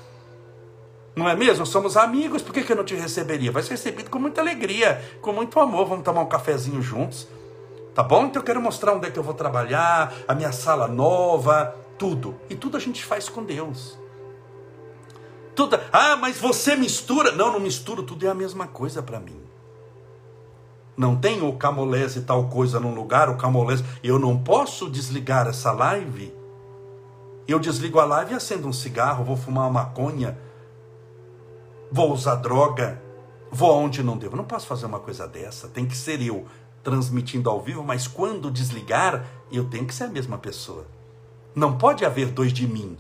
Não 1.15 1.29
é 1.29 1.37
mesmo? 1.37 1.67
Somos 1.67 1.97
amigos, 1.97 2.41
por 2.41 2.55
que, 2.55 2.63
que 2.63 2.73
eu 2.73 2.77
não 2.77 2.85
te 2.85 2.95
receberia? 2.95 3.53
Vai 3.53 3.63
ser 3.63 3.73
recebido 3.73 4.09
com 4.09 4.19
muita 4.19 4.41
alegria, 4.41 5.03
com 5.21 5.33
muito 5.33 5.61
amor. 5.61 5.87
Vamos 5.87 6.05
tomar 6.05 6.23
um 6.23 6.29
cafezinho 6.29 6.81
juntos. 6.81 7.29
Tá 7.95 8.03
bom? 8.03 8.25
Então 8.25 8.41
eu 8.41 8.47
quero 8.47 8.61
mostrar 8.61 8.95
onde 8.95 9.07
é 9.07 9.11
que 9.11 9.19
eu 9.19 9.23
vou 9.23 9.35
trabalhar, 9.35 10.15
a 10.27 10.35
minha 10.35 10.51
sala 10.51 10.89
nova, 10.89 11.77
tudo. 11.99 12.35
E 12.49 12.57
tudo 12.57 12.79
a 12.79 12.81
gente 12.81 13.05
faz 13.05 13.29
com 13.29 13.45
Deus. 13.45 14.02
Tudo, 15.55 15.79
ah, 15.93 16.17
mas 16.17 16.39
você 16.39 16.75
mistura. 16.77 17.33
Não, 17.33 17.53
não 17.53 17.61
misturo, 17.61 18.03
tudo 18.03 18.27
é 18.27 18.31
a 18.31 18.35
mesma 18.35 18.67
coisa 18.67 19.03
para 19.03 19.21
mim. 19.21 19.41
Não 20.97 21.17
tem 21.17 21.43
o 21.43 21.53
camolese 21.55 22.23
tal 22.23 22.49
coisa 22.49 22.79
num 22.79 22.95
lugar, 22.95 23.29
o 23.29 23.37
camolese. 23.37 23.85
Eu 24.03 24.19
não 24.19 24.39
posso 24.39 24.91
desligar 24.91 25.47
essa 25.47 25.73
live. 25.73 26.35
Eu 27.47 27.59
desligo 27.59 27.99
a 27.99 28.05
live 28.05 28.33
e 28.33 28.37
acendo 28.37 28.69
um 28.69 28.73
cigarro, 28.73 29.25
vou 29.25 29.37
fumar 29.37 29.69
uma 29.69 29.83
maconha 29.83 30.39
vou 31.93 32.11
usar 32.11 32.37
droga, 32.37 33.01
vou 33.51 33.71
aonde 33.71 34.03
não 34.03 34.17
devo. 34.17 34.35
Não 34.35 34.45
posso 34.45 34.67
fazer 34.67 34.87
uma 34.87 34.99
coisa 34.99 35.29
dessa. 35.29 35.69
Tem 35.69 35.85
que 35.85 35.97
ser 35.97 36.23
eu 36.23 36.47
transmitindo 36.83 37.51
ao 37.51 37.61
vivo, 37.61 37.85
mas 37.85 38.09
quando 38.09 38.51
desligar, 38.51 39.27
eu 39.53 39.67
tenho 39.67 39.87
que 39.87 39.95
ser 39.95 40.05
a 40.05 40.09
mesma 40.09 40.39
pessoa. 40.39 40.87
Não 41.55 41.77
pode 41.77 42.05
haver 42.05 42.29
dois 42.29 42.53
de 42.53 42.67
mim. 42.67 42.97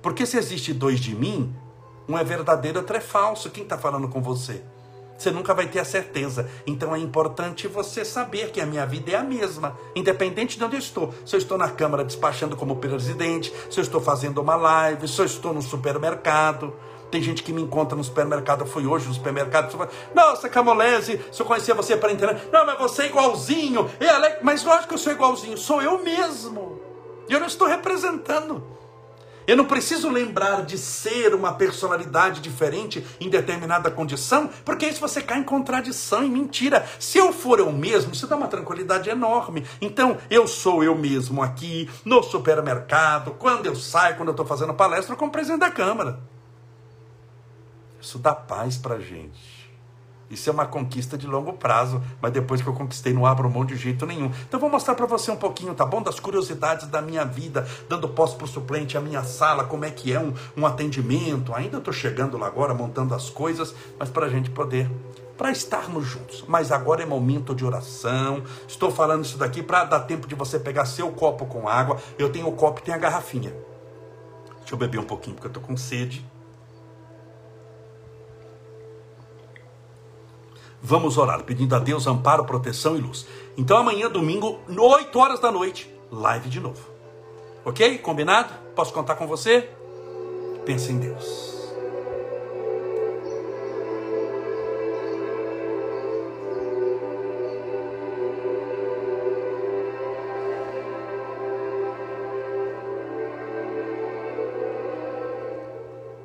Porque 0.00 0.24
se 0.24 0.38
existe 0.38 0.72
dois 0.72 0.98
de 0.98 1.14
mim, 1.14 1.54
um 2.08 2.18
é 2.18 2.24
verdadeiro, 2.24 2.80
outro 2.80 2.96
é 2.96 3.00
falso. 3.00 3.50
Quem 3.50 3.62
está 3.62 3.78
falando 3.78 4.08
com 4.08 4.20
você? 4.20 4.62
Você 5.16 5.30
nunca 5.30 5.54
vai 5.54 5.68
ter 5.68 5.78
a 5.78 5.84
certeza. 5.84 6.48
Então 6.66 6.94
é 6.94 6.98
importante 6.98 7.68
você 7.68 8.04
saber 8.04 8.50
que 8.50 8.60
a 8.60 8.66
minha 8.66 8.84
vida 8.84 9.12
é 9.12 9.16
a 9.16 9.22
mesma, 9.22 9.78
independente 9.94 10.58
de 10.58 10.64
onde 10.64 10.76
eu 10.76 10.80
estou. 10.80 11.14
Se 11.24 11.36
eu 11.36 11.38
estou 11.38 11.56
na 11.56 11.68
Câmara 11.68 12.04
despachando 12.04 12.56
como 12.56 12.76
presidente, 12.76 13.52
se 13.70 13.78
eu 13.78 13.82
estou 13.82 14.00
fazendo 14.00 14.40
uma 14.40 14.56
live, 14.56 15.06
se 15.06 15.20
eu 15.20 15.24
estou 15.24 15.54
no 15.54 15.62
supermercado, 15.62 16.74
tem 17.12 17.22
gente 17.22 17.42
que 17.42 17.52
me 17.52 17.62
encontra 17.62 17.94
no 17.94 18.02
supermercado, 18.02 18.62
eu 18.62 18.66
fui 18.66 18.86
hoje 18.86 19.06
no 19.06 19.14
supermercado, 19.14 19.88
nossa, 20.14 20.48
Camolese, 20.48 21.20
se 21.30 21.40
eu 21.42 21.46
conhecia 21.46 21.74
você 21.74 21.94
para 21.94 22.10
internet, 22.10 22.48
não, 22.50 22.64
mas 22.64 22.78
você 22.78 23.02
é 23.02 23.06
igualzinho, 23.06 23.88
é 24.00 24.42
mas 24.42 24.64
lógico 24.64 24.88
que 24.88 24.94
eu 24.94 24.98
sou 24.98 25.12
igualzinho, 25.12 25.58
sou 25.58 25.82
eu 25.82 26.02
mesmo, 26.02 26.80
e 27.28 27.32
eu 27.34 27.38
não 27.38 27.46
estou 27.46 27.68
representando. 27.68 28.64
Eu 29.52 29.56
não 29.58 29.66
preciso 29.66 30.08
lembrar 30.08 30.64
de 30.64 30.78
ser 30.78 31.34
uma 31.34 31.52
personalidade 31.52 32.40
diferente 32.40 33.06
em 33.20 33.28
determinada 33.28 33.90
condição, 33.90 34.48
porque 34.64 34.86
isso 34.86 34.98
você 34.98 35.20
cai 35.20 35.40
em 35.40 35.44
contradição, 35.44 36.24
em 36.24 36.30
mentira. 36.30 36.88
Se 36.98 37.18
eu 37.18 37.34
for 37.34 37.58
eu 37.58 37.70
mesmo, 37.70 38.14
isso 38.14 38.26
dá 38.26 38.34
uma 38.34 38.48
tranquilidade 38.48 39.10
enorme. 39.10 39.66
Então, 39.78 40.16
eu 40.30 40.48
sou 40.48 40.82
eu 40.82 40.96
mesmo 40.96 41.42
aqui, 41.42 41.86
no 42.02 42.22
supermercado, 42.22 43.32
quando 43.32 43.66
eu 43.66 43.76
saio, 43.76 44.16
quando 44.16 44.28
eu 44.28 44.32
estou 44.32 44.46
fazendo 44.46 44.72
palestra, 44.72 45.14
como 45.16 45.30
presidente 45.30 45.60
da 45.60 45.70
Câmara. 45.70 46.18
Isso 48.00 48.18
dá 48.18 48.34
paz 48.34 48.78
para 48.78 49.00
gente. 49.00 49.51
Isso 50.32 50.48
é 50.48 50.52
uma 50.52 50.64
conquista 50.64 51.18
de 51.18 51.26
longo 51.26 51.52
prazo, 51.52 52.02
mas 52.18 52.32
depois 52.32 52.62
que 52.62 52.66
eu 52.66 52.72
conquistei 52.72 53.12
não 53.12 53.26
abro 53.26 53.50
mão 53.50 53.66
de 53.66 53.76
jeito 53.76 54.06
nenhum. 54.06 54.32
Então 54.48 54.58
vou 54.58 54.70
mostrar 54.70 54.94
para 54.94 55.04
você 55.04 55.30
um 55.30 55.36
pouquinho, 55.36 55.74
tá 55.74 55.84
bom? 55.84 56.00
Das 56.00 56.18
curiosidades 56.18 56.86
da 56.86 57.02
minha 57.02 57.22
vida, 57.22 57.68
dando 57.86 58.08
posse 58.08 58.34
para 58.34 58.46
o 58.46 58.48
suplente, 58.48 58.96
a 58.96 59.00
minha 59.02 59.22
sala, 59.24 59.64
como 59.64 59.84
é 59.84 59.90
que 59.90 60.10
é 60.10 60.18
um, 60.18 60.32
um 60.56 60.64
atendimento. 60.64 61.54
Ainda 61.54 61.76
estou 61.76 61.92
chegando 61.92 62.38
lá 62.38 62.46
agora, 62.46 62.72
montando 62.72 63.14
as 63.14 63.28
coisas, 63.28 63.74
mas 63.98 64.08
para 64.08 64.24
a 64.24 64.28
gente 64.30 64.48
poder, 64.48 64.90
para 65.36 65.50
estarmos 65.50 66.06
juntos. 66.06 66.42
Mas 66.48 66.72
agora 66.72 67.02
é 67.02 67.06
momento 67.06 67.54
de 67.54 67.62
oração. 67.62 68.42
Estou 68.66 68.90
falando 68.90 69.26
isso 69.26 69.36
daqui 69.36 69.62
para 69.62 69.84
dar 69.84 70.00
tempo 70.00 70.26
de 70.26 70.34
você 70.34 70.58
pegar 70.58 70.86
seu 70.86 71.12
copo 71.12 71.44
com 71.44 71.68
água. 71.68 71.98
Eu 72.18 72.32
tenho 72.32 72.48
o 72.48 72.52
copo 72.52 72.80
e 72.80 72.84
tenho 72.84 72.96
a 72.96 73.00
garrafinha. 73.00 73.54
Deixa 74.60 74.72
eu 74.72 74.78
beber 74.78 74.98
um 74.98 75.04
pouquinho 75.04 75.36
porque 75.36 75.48
eu 75.48 75.50
estou 75.50 75.62
com 75.62 75.76
sede. 75.76 76.24
Vamos 80.84 81.16
orar, 81.16 81.44
pedindo 81.44 81.76
a 81.76 81.78
Deus 81.78 82.08
amparo, 82.08 82.44
proteção 82.44 82.96
e 82.96 83.00
luz. 83.00 83.24
Então 83.56 83.78
amanhã, 83.78 84.10
domingo, 84.10 84.58
8 84.68 85.16
horas 85.16 85.38
da 85.38 85.50
noite, 85.50 85.88
live 86.10 86.48
de 86.48 86.58
novo. 86.58 86.80
Ok? 87.64 87.98
Combinado? 87.98 88.52
Posso 88.74 88.92
contar 88.92 89.14
com 89.14 89.28
você? 89.28 89.70
Pense 90.66 90.90
em 90.90 90.98
Deus. 90.98 91.52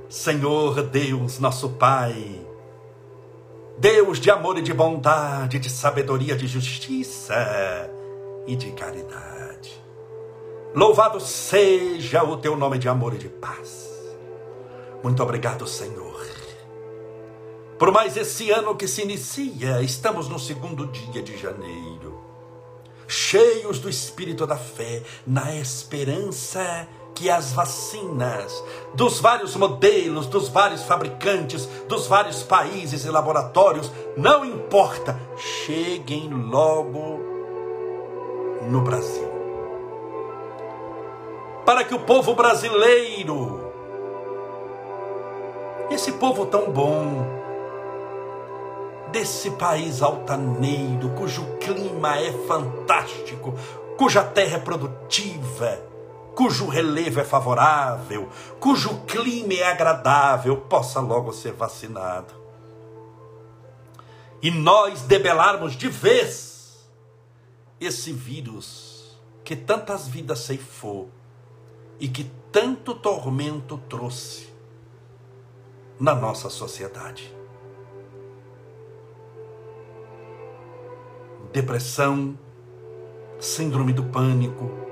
Senhor 0.09 0.81
Deus, 0.81 1.37
nosso 1.37 1.69
Pai, 1.69 2.46
Deus 4.07 4.21
de 4.21 4.31
amor 4.31 4.57
e 4.57 4.61
de 4.61 4.73
bondade, 4.73 5.59
de 5.59 5.69
sabedoria, 5.69 6.33
de 6.33 6.47
justiça 6.47 7.35
e 8.47 8.55
de 8.55 8.71
caridade. 8.71 9.83
Louvado 10.73 11.19
seja 11.19 12.23
o 12.23 12.37
teu 12.37 12.55
nome 12.55 12.77
de 12.77 12.87
amor 12.87 13.13
e 13.15 13.17
de 13.17 13.27
paz. 13.27 13.89
Muito 15.03 15.21
obrigado, 15.21 15.67
Senhor. 15.67 16.25
Por 17.77 17.91
mais 17.91 18.15
esse 18.15 18.49
ano 18.49 18.77
que 18.77 18.87
se 18.87 19.01
inicia, 19.01 19.81
estamos 19.81 20.29
no 20.29 20.39
segundo 20.39 20.87
dia 20.87 21.21
de 21.21 21.35
janeiro, 21.35 22.17
cheios 23.09 23.77
do 23.77 23.89
espírito 23.89 24.47
da 24.47 24.55
fé, 24.55 25.03
na 25.27 25.53
esperança 25.53 26.87
que 27.17 27.31
as 27.31 27.51
vacinas 27.51 28.63
dos 28.93 29.19
vários 29.19 29.55
modelos, 29.55 30.27
dos 30.27 30.49
vários 30.49 30.83
fabricantes, 30.83 31.65
dos 31.87 32.05
vários 32.05 32.43
países 32.43 33.05
e 33.05 33.09
laboratórios, 33.09 33.91
não 34.15 34.45
importa, 34.45 35.19
cheguem 35.35 36.29
logo 36.29 37.19
no 38.69 38.81
Brasil. 38.81 39.27
Para 41.65 41.83
que 41.83 41.95
o 41.95 41.99
povo 41.99 42.35
brasileiro, 42.35 43.71
esse 45.89 46.11
povo 46.13 46.45
tão 46.45 46.69
bom, 46.69 47.25
desse 49.11 49.49
país 49.51 50.03
altaneiro, 50.03 51.09
cujo 51.17 51.43
clima 51.59 52.19
é 52.19 52.31
fantástico, 52.47 53.55
cuja 53.97 54.23
terra 54.23 54.57
é 54.57 54.59
produtiva, 54.59 55.96
cujo 56.37 56.67
relevo 56.67 57.19
é 57.19 57.23
favorável, 57.23 58.29
cujo 58.59 59.01
clima 59.07 59.55
é 59.55 59.63
agradável, 59.63 60.55
possa 60.55 60.99
logo 60.99 61.33
ser 61.33 61.53
vacinado. 61.53 62.35
E 64.39 64.51
nós 64.51 65.01
debelarmos 65.01 65.75
de 65.75 65.89
vez 65.89 66.87
esse 67.79 68.13
vírus 68.13 69.17
que 69.43 69.55
tantas 69.55 70.07
vidas 70.07 70.37
ceifou 70.41 71.09
e 71.99 72.07
que 72.07 72.25
tanto 72.51 72.93
tormento 72.93 73.79
trouxe. 73.89 74.45
na 75.99 76.13
nossa 76.13 76.47
sociedade. 76.51 77.35
Depressão, 81.51 82.37
síndrome 83.39 83.91
do 83.91 84.03
pânico, 84.03 84.86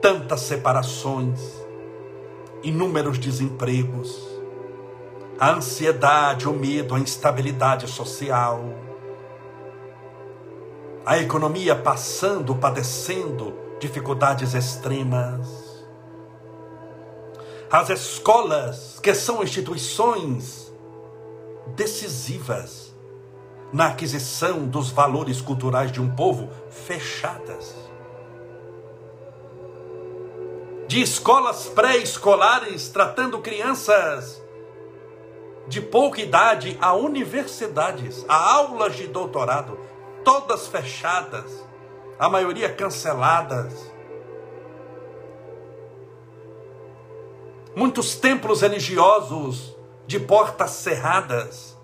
tantas 0.00 0.40
separações, 0.40 1.40
inúmeros 2.62 3.18
desempregos, 3.18 4.28
a 5.38 5.52
ansiedade, 5.52 6.48
o 6.48 6.52
medo, 6.52 6.94
a 6.94 7.00
instabilidade 7.00 7.86
social, 7.86 8.62
a 11.06 11.18
economia 11.18 11.74
passando, 11.74 12.54
padecendo 12.54 13.54
dificuldades 13.80 14.54
extremas, 14.54 15.68
as 17.70 17.90
escolas, 17.90 18.98
que 19.00 19.14
são 19.14 19.42
instituições 19.42 20.72
decisivas 21.76 22.94
na 23.72 23.88
aquisição 23.88 24.66
dos 24.66 24.90
valores 24.90 25.40
culturais 25.40 25.92
de 25.92 26.00
um 26.00 26.10
povo, 26.10 26.48
fechadas. 26.70 27.87
De 30.88 31.02
escolas 31.02 31.66
pré-escolares 31.66 32.88
tratando 32.88 33.40
crianças 33.40 34.42
de 35.66 35.82
pouca 35.82 36.22
idade 36.22 36.78
a 36.80 36.94
universidades, 36.94 38.24
a 38.26 38.54
aulas 38.54 38.96
de 38.96 39.06
doutorado, 39.06 39.78
todas 40.24 40.66
fechadas, 40.66 41.62
a 42.18 42.26
maioria 42.30 42.72
canceladas. 42.72 43.92
Muitos 47.76 48.14
templos 48.14 48.62
religiosos 48.62 49.76
de 50.06 50.18
portas 50.18 50.70
cerradas, 50.70 51.76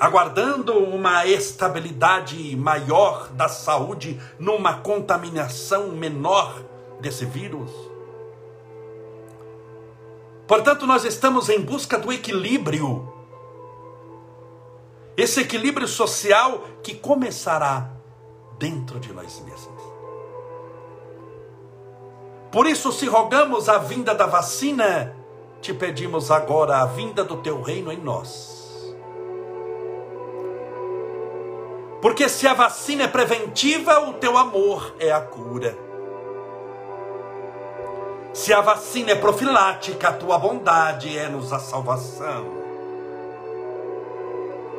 aguardando 0.00 0.76
uma 0.76 1.24
estabilidade 1.24 2.56
maior 2.56 3.28
da 3.28 3.46
saúde 3.46 4.20
numa 4.40 4.74
contaminação 4.78 5.90
menor 5.90 6.68
desse 7.00 7.24
vírus. 7.24 7.70
Portanto, 10.46 10.86
nós 10.86 11.04
estamos 11.04 11.48
em 11.48 11.60
busca 11.60 11.98
do 11.98 12.12
equilíbrio. 12.12 13.08
Esse 15.16 15.40
equilíbrio 15.40 15.86
social 15.86 16.64
que 16.82 16.94
começará 16.94 17.90
dentro 18.58 18.98
de 18.98 19.12
nós 19.12 19.40
mesmos. 19.40 19.80
Por 22.50 22.66
isso, 22.66 22.90
se 22.90 23.06
rogamos 23.06 23.68
a 23.68 23.78
vinda 23.78 24.12
da 24.12 24.26
vacina, 24.26 25.14
te 25.60 25.72
pedimos 25.72 26.30
agora 26.30 26.78
a 26.78 26.86
vinda 26.86 27.22
do 27.22 27.36
teu 27.36 27.62
reino 27.62 27.92
em 27.92 27.98
nós. 27.98 28.58
Porque 32.02 32.28
se 32.28 32.48
a 32.48 32.54
vacina 32.54 33.04
é 33.04 33.08
preventiva, 33.08 34.00
o 34.08 34.14
teu 34.14 34.36
amor 34.36 34.96
é 34.98 35.12
a 35.12 35.20
cura. 35.20 35.89
Se 38.40 38.54
a 38.54 38.62
vacina 38.62 39.10
é 39.10 39.14
profilática, 39.14 40.08
a 40.08 40.12
tua 40.14 40.38
bondade 40.38 41.14
é-nos 41.14 41.52
a 41.52 41.58
salvação. 41.58 42.46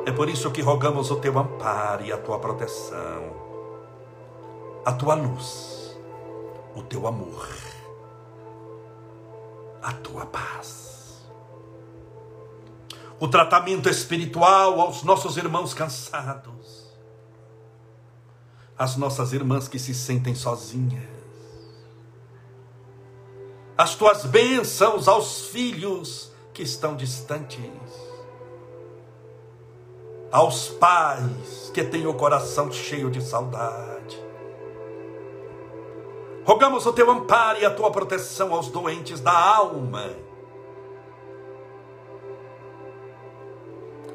É 0.04 0.10
por 0.10 0.28
isso 0.28 0.50
que 0.50 0.60
rogamos 0.60 1.12
o 1.12 1.16
teu 1.20 1.38
amparo 1.38 2.04
e 2.04 2.12
a 2.12 2.18
tua 2.18 2.40
proteção, 2.40 3.22
a 4.84 4.92
tua 4.92 5.14
luz, 5.14 5.96
o 6.74 6.82
teu 6.82 7.06
amor, 7.06 7.48
a 9.80 9.92
tua 9.92 10.26
paz. 10.26 11.22
O 13.20 13.28
tratamento 13.28 13.88
espiritual 13.88 14.80
aos 14.80 15.04
nossos 15.04 15.36
irmãos 15.36 15.72
cansados, 15.72 16.92
às 18.76 18.96
nossas 18.96 19.32
irmãs 19.32 19.68
que 19.68 19.78
se 19.78 19.94
sentem 19.94 20.34
sozinhas 20.34 21.21
as 23.82 23.96
tuas 23.96 24.24
bênçãos 24.24 25.08
aos 25.08 25.46
filhos 25.46 26.30
que 26.54 26.62
estão 26.62 26.94
distantes, 26.94 27.58
aos 30.30 30.68
pais 30.68 31.68
que 31.74 31.82
têm 31.82 32.06
o 32.06 32.14
coração 32.14 32.70
cheio 32.70 33.10
de 33.10 33.20
saudade. 33.20 34.22
Rogamos 36.44 36.86
o 36.86 36.92
teu 36.92 37.10
amparo 37.10 37.58
e 37.58 37.64
a 37.64 37.74
tua 37.74 37.90
proteção 37.90 38.54
aos 38.54 38.68
doentes 38.68 39.18
da 39.18 39.36
alma. 39.36 40.10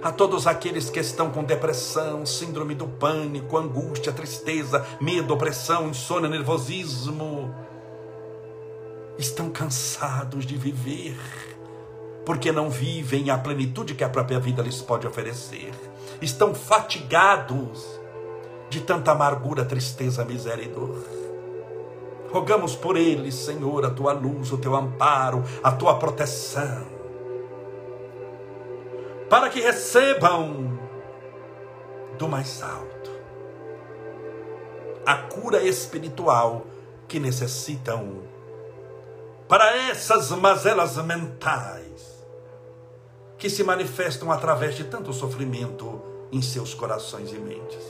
A 0.01 0.13
todos 0.13 0.47
aqueles 0.47 0.89
que 0.89 1.01
estão 1.01 1.30
com 1.30 1.43
depressão, 1.43 2.26
síndrome 2.26 2.74
do 2.74 2.88
pânico, 2.88 3.57
angústia, 3.57 4.13
tristeza, 4.13 4.86
medo, 5.01 5.34
opressão, 5.34 5.89
insônia, 5.89 6.30
nervosismo 6.30 7.53
estão 9.18 9.49
cansados 9.49 10.45
de 10.45 10.55
viver, 10.55 11.18
porque 12.26 12.51
não 12.51 12.70
vivem 12.70 13.30
a 13.30 13.38
plenitude 13.38 13.95
que 13.95 14.03
a 14.03 14.09
própria 14.09 14.39
vida 14.39 14.61
lhes 14.61 14.82
pode 14.82 15.07
oferecer. 15.07 15.72
Estão 16.22 16.53
fatigados 16.53 17.86
de 18.70 18.82
tanta 18.82 19.11
amargura, 19.11 19.65
tristeza, 19.65 20.26
miséria 20.26 20.63
e 20.63 20.68
dor. 20.68 21.03
Rogamos 22.32 22.76
por 22.76 22.97
eles, 22.97 23.36
Senhor, 23.36 23.86
a 23.86 23.89
tua 23.89 24.13
luz, 24.13 24.51
o 24.51 24.57
teu 24.57 24.76
amparo, 24.76 25.43
a 25.63 25.72
tua 25.72 25.97
proteção, 25.97 26.86
para 29.30 29.49
que 29.49 29.61
recebam 29.61 30.78
do 32.18 32.28
mais 32.28 32.61
alto 32.61 32.97
a 35.07 35.15
cura 35.15 35.63
espiritual 35.63 36.65
que 37.07 37.18
necessitam 37.18 38.24
para 39.48 39.76
essas 39.89 40.30
mazelas 40.32 40.98
mentais 40.98 42.26
que 43.38 43.50
se 43.50 43.64
manifestam 43.64 44.32
através 44.32 44.76
de 44.76 44.84
tanto 44.84 45.14
sofrimento 45.14 46.02
em 46.32 46.41
seus 46.41 46.74
corações 46.74 47.32
e 47.32 47.38
mentes. 47.38 47.86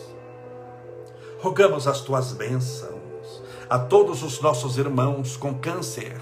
Rogamos 1.39 1.87
as 1.87 2.01
tuas 2.01 2.33
bênçãos 2.33 3.41
a 3.69 3.79
todos 3.79 4.23
os 4.23 4.39
nossos 4.39 4.77
irmãos 4.77 5.35
com 5.35 5.53
câncer, 5.53 6.21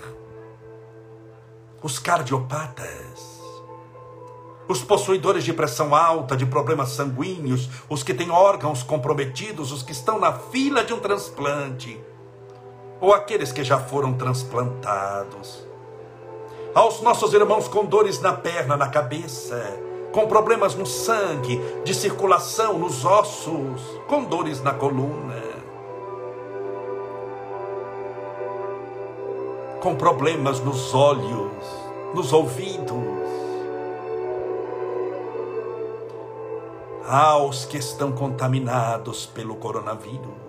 os 1.82 2.00
cardiopatas, 2.00 3.42
os 4.68 4.82
possuidores 4.82 5.44
de 5.44 5.54
pressão 5.54 5.94
alta, 5.94 6.36
de 6.36 6.46
problemas 6.46 6.90
sanguíneos, 6.90 7.70
os 7.90 8.04
que 8.04 8.14
têm 8.14 8.32
órgãos 8.32 8.84
comprometidos, 8.84 9.72
os 9.72 9.84
que 9.84 9.92
estão 9.92 10.20
na 10.20 10.34
fila 10.34 10.84
de 10.84 10.94
um 10.94 11.00
transplante 11.00 12.00
ou 13.00 13.14
aqueles 13.14 13.52
que 13.52 13.64
já 13.64 13.80
foram 13.80 14.14
transplantados. 14.14 15.66
Aos 16.74 17.02
nossos 17.02 17.34
irmãos 17.34 17.68
com 17.68 17.86
dores 17.86 18.20
na 18.20 18.34
perna, 18.34 18.76
na 18.76 18.90
cabeça, 18.90 19.80
com 20.12 20.28
problemas 20.28 20.76
no 20.76 20.86
sangue, 20.86 21.60
de 21.84 21.94
circulação 21.94 22.78
nos 22.78 23.06
ossos, 23.06 23.82
com 24.08 24.24
dores 24.24 24.62
na 24.62 24.74
coluna, 24.74 25.42
com 29.82 29.96
problemas 29.96 30.60
nos 30.60 30.94
olhos, 30.94 31.54
nos 32.14 32.34
ouvidos, 32.34 33.16
aos 37.08 37.66
que 37.66 37.78
estão 37.78 38.12
contaminados 38.12 39.26
pelo 39.28 39.56
coronavírus 39.56 40.45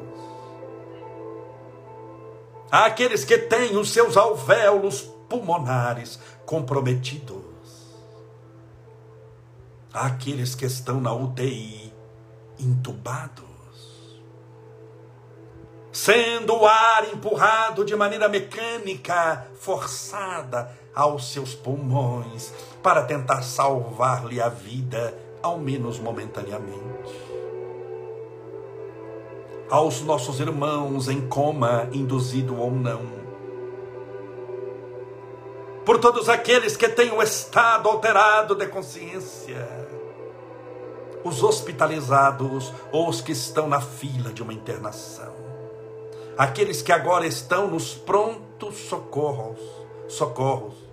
àqueles 2.84 3.24
que 3.24 3.38
têm 3.38 3.76
os 3.76 3.90
seus 3.90 4.16
alvéolos 4.16 5.02
pulmonares 5.28 6.18
comprometidos, 6.44 7.44
àqueles 9.92 10.54
que 10.54 10.66
estão 10.66 11.00
na 11.00 11.12
UTI 11.14 11.92
entubados, 12.58 13.44
sendo 15.90 16.54
o 16.54 16.66
ar 16.66 17.08
empurrado 17.12 17.84
de 17.84 17.96
maneira 17.96 18.28
mecânica, 18.28 19.46
forçada 19.58 20.70
aos 20.94 21.32
seus 21.32 21.54
pulmões, 21.54 22.52
para 22.82 23.02
tentar 23.04 23.42
salvar-lhe 23.42 24.40
a 24.40 24.48
vida, 24.48 25.16
ao 25.42 25.58
menos 25.58 25.98
momentaneamente 25.98 27.25
aos 29.68 30.00
nossos 30.02 30.40
irmãos 30.40 31.08
em 31.08 31.26
coma, 31.28 31.88
induzido 31.92 32.60
ou 32.60 32.70
não. 32.70 33.16
Por 35.84 35.98
todos 35.98 36.28
aqueles 36.28 36.76
que 36.76 36.88
têm 36.88 37.12
o 37.12 37.22
estado 37.22 37.88
alterado 37.88 38.54
de 38.54 38.66
consciência, 38.66 39.68
os 41.22 41.42
hospitalizados 41.42 42.72
ou 42.92 43.08
os 43.08 43.20
que 43.20 43.32
estão 43.32 43.68
na 43.68 43.80
fila 43.80 44.32
de 44.32 44.42
uma 44.42 44.52
internação, 44.52 45.34
aqueles 46.36 46.82
que 46.82 46.92
agora 46.92 47.26
estão 47.26 47.68
nos 47.68 47.94
prontos 47.94 48.76
socorros, 48.88 49.60
socorros, 50.08 50.85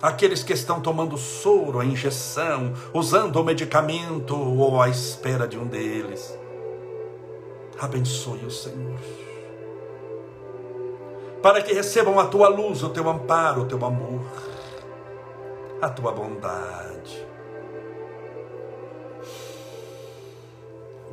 aqueles 0.00 0.42
que 0.42 0.52
estão 0.52 0.80
tomando 0.80 1.16
soro, 1.18 1.80
a 1.80 1.84
injeção, 1.84 2.72
usando 2.92 3.36
o 3.36 3.44
medicamento 3.44 4.36
ou 4.36 4.80
à 4.80 4.88
espera 4.88 5.46
de 5.46 5.58
um 5.58 5.66
deles. 5.66 6.36
Abençoe 7.78 8.44
o 8.44 8.50
Senhor. 8.50 8.98
Para 11.42 11.62
que 11.62 11.72
recebam 11.72 12.18
a 12.18 12.26
tua 12.26 12.48
luz, 12.48 12.82
o 12.82 12.90
teu 12.90 13.08
amparo, 13.08 13.62
o 13.62 13.66
teu 13.66 13.82
amor, 13.84 14.20
a 15.80 15.88
tua 15.88 16.12
bondade. 16.12 17.26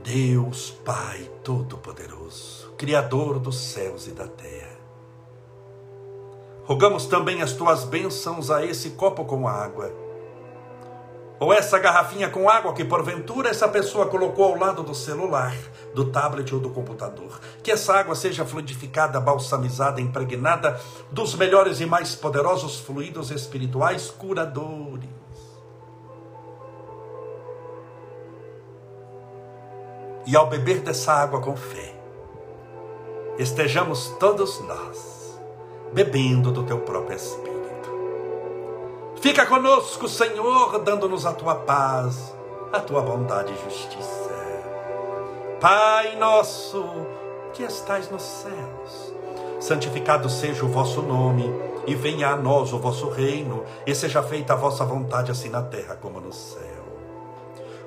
Deus 0.04 0.72
Pai 0.86 1.30
Todo-Poderoso, 1.44 2.74
Criador 2.78 3.40
dos 3.40 3.58
céus 3.58 4.08
e 4.08 4.12
da 4.12 4.28
terra 4.28 4.77
Rogamos 6.68 7.06
também 7.06 7.42
as 7.42 7.54
tuas 7.54 7.86
bênçãos 7.86 8.52
a 8.52 8.66
esse 8.66 8.90
copo 8.90 9.24
com 9.24 9.48
água. 9.48 9.90
Ou 11.40 11.54
essa 11.54 11.80
garrafinha 11.80 12.30
com 12.30 12.50
água 12.50 12.74
que 12.74 12.84
porventura 12.84 13.50
essa 13.50 13.70
pessoa 13.70 14.08
colocou 14.08 14.44
ao 14.44 14.60
lado 14.60 14.84
do 14.84 14.94
celular, 14.94 15.56
do 15.96 16.12
tablet 16.12 16.54
ou 16.54 16.60
do 16.60 16.70
computador. 16.72 17.40
Que 17.64 17.72
essa 17.72 17.94
água 17.94 18.16
seja 18.16 18.46
fluidificada, 18.46 19.18
balsamizada, 19.18 20.02
impregnada 20.02 20.78
dos 21.10 21.36
melhores 21.36 21.80
e 21.80 21.86
mais 21.86 22.16
poderosos 22.16 22.78
fluidos 22.80 23.32
espirituais 23.32 24.12
curadores. 24.12 25.08
E 30.26 30.36
ao 30.36 30.48
beber 30.48 30.82
dessa 30.82 31.14
água 31.14 31.40
com 31.40 31.56
fé, 31.56 31.96
estejamos 33.40 34.10
todos 34.20 34.60
nós 34.60 35.17
bebendo 35.94 36.52
do 36.52 36.64
teu 36.64 36.80
próprio 36.80 37.16
Espírito. 37.16 37.58
Fica 39.22 39.46
conosco, 39.46 40.08
Senhor, 40.08 40.80
dando-nos 40.80 41.26
a 41.26 41.34
tua 41.34 41.56
paz, 41.56 42.34
a 42.72 42.80
tua 42.80 43.02
bondade 43.02 43.54
e 43.54 43.64
justiça. 43.64 44.28
Pai 45.60 46.16
nosso 46.18 46.86
que 47.54 47.64
estais 47.64 48.12
nos 48.12 48.22
céus, 48.22 49.14
santificado 49.60 50.30
seja 50.30 50.64
o 50.64 50.70
vosso 50.70 51.02
nome, 51.02 51.52
e 51.88 51.96
venha 51.96 52.30
a 52.30 52.36
nós 52.36 52.74
o 52.74 52.78
vosso 52.78 53.10
reino, 53.10 53.64
e 53.86 53.96
seja 53.96 54.22
feita 54.22 54.54
a 54.54 54.56
vossa 54.58 54.86
vontade, 54.86 55.32
assim 55.32 55.50
na 55.50 55.64
terra 55.64 55.96
como 55.96 56.20
no 56.20 56.32
céu. 56.32 56.78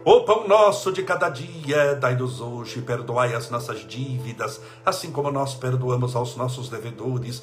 O 0.02 0.22
pão 0.22 0.48
nosso 0.48 0.90
de 0.90 1.02
cada 1.02 1.28
dia, 1.28 1.94
dai-nos 1.94 2.40
hoje, 2.40 2.80
perdoai 2.80 3.34
as 3.34 3.50
nossas 3.50 3.80
dívidas, 3.80 4.58
assim 4.84 5.12
como 5.12 5.30
nós 5.30 5.54
perdoamos 5.54 6.16
aos 6.16 6.36
nossos 6.36 6.70
devedores. 6.70 7.42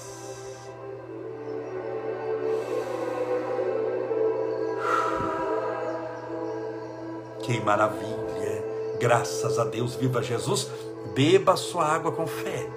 Que 7.43 7.59
maravilha. 7.61 8.63
Graças 8.99 9.57
a 9.57 9.63
Deus. 9.65 9.95
Viva 9.95 10.21
Jesus. 10.21 10.69
Beba 11.13 11.55
sua 11.55 11.85
água 11.85 12.11
com 12.11 12.27
fé. 12.27 12.67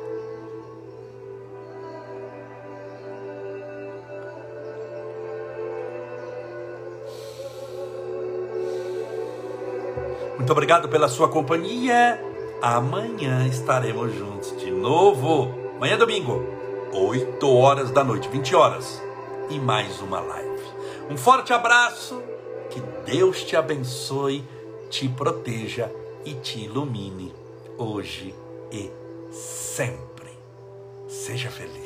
Muito 10.36 10.52
obrigado 10.52 10.88
pela 10.88 11.08
sua 11.08 11.28
companhia. 11.28 12.20
Amanhã 12.60 13.46
estaremos 13.46 14.14
juntos 14.14 14.54
de 14.58 14.70
novo. 14.70 15.54
Amanhã 15.76 15.94
é 15.94 15.96
domingo, 15.96 16.42
8 16.92 17.48
horas 17.48 17.90
da 17.90 18.04
noite, 18.04 18.28
20 18.28 18.54
horas. 18.54 19.02
E 19.48 19.58
mais 19.58 20.00
uma 20.00 20.20
live. 20.20 20.62
Um 21.10 21.16
forte 21.16 21.52
abraço. 21.52 22.33
Deus 23.04 23.44
te 23.44 23.54
abençoe, 23.54 24.42
te 24.88 25.08
proteja 25.10 25.90
e 26.24 26.34
te 26.34 26.60
ilumine 26.60 27.32
hoje 27.76 28.34
e 28.72 28.90
sempre. 29.30 30.30
Seja 31.06 31.50
feliz. 31.50 31.83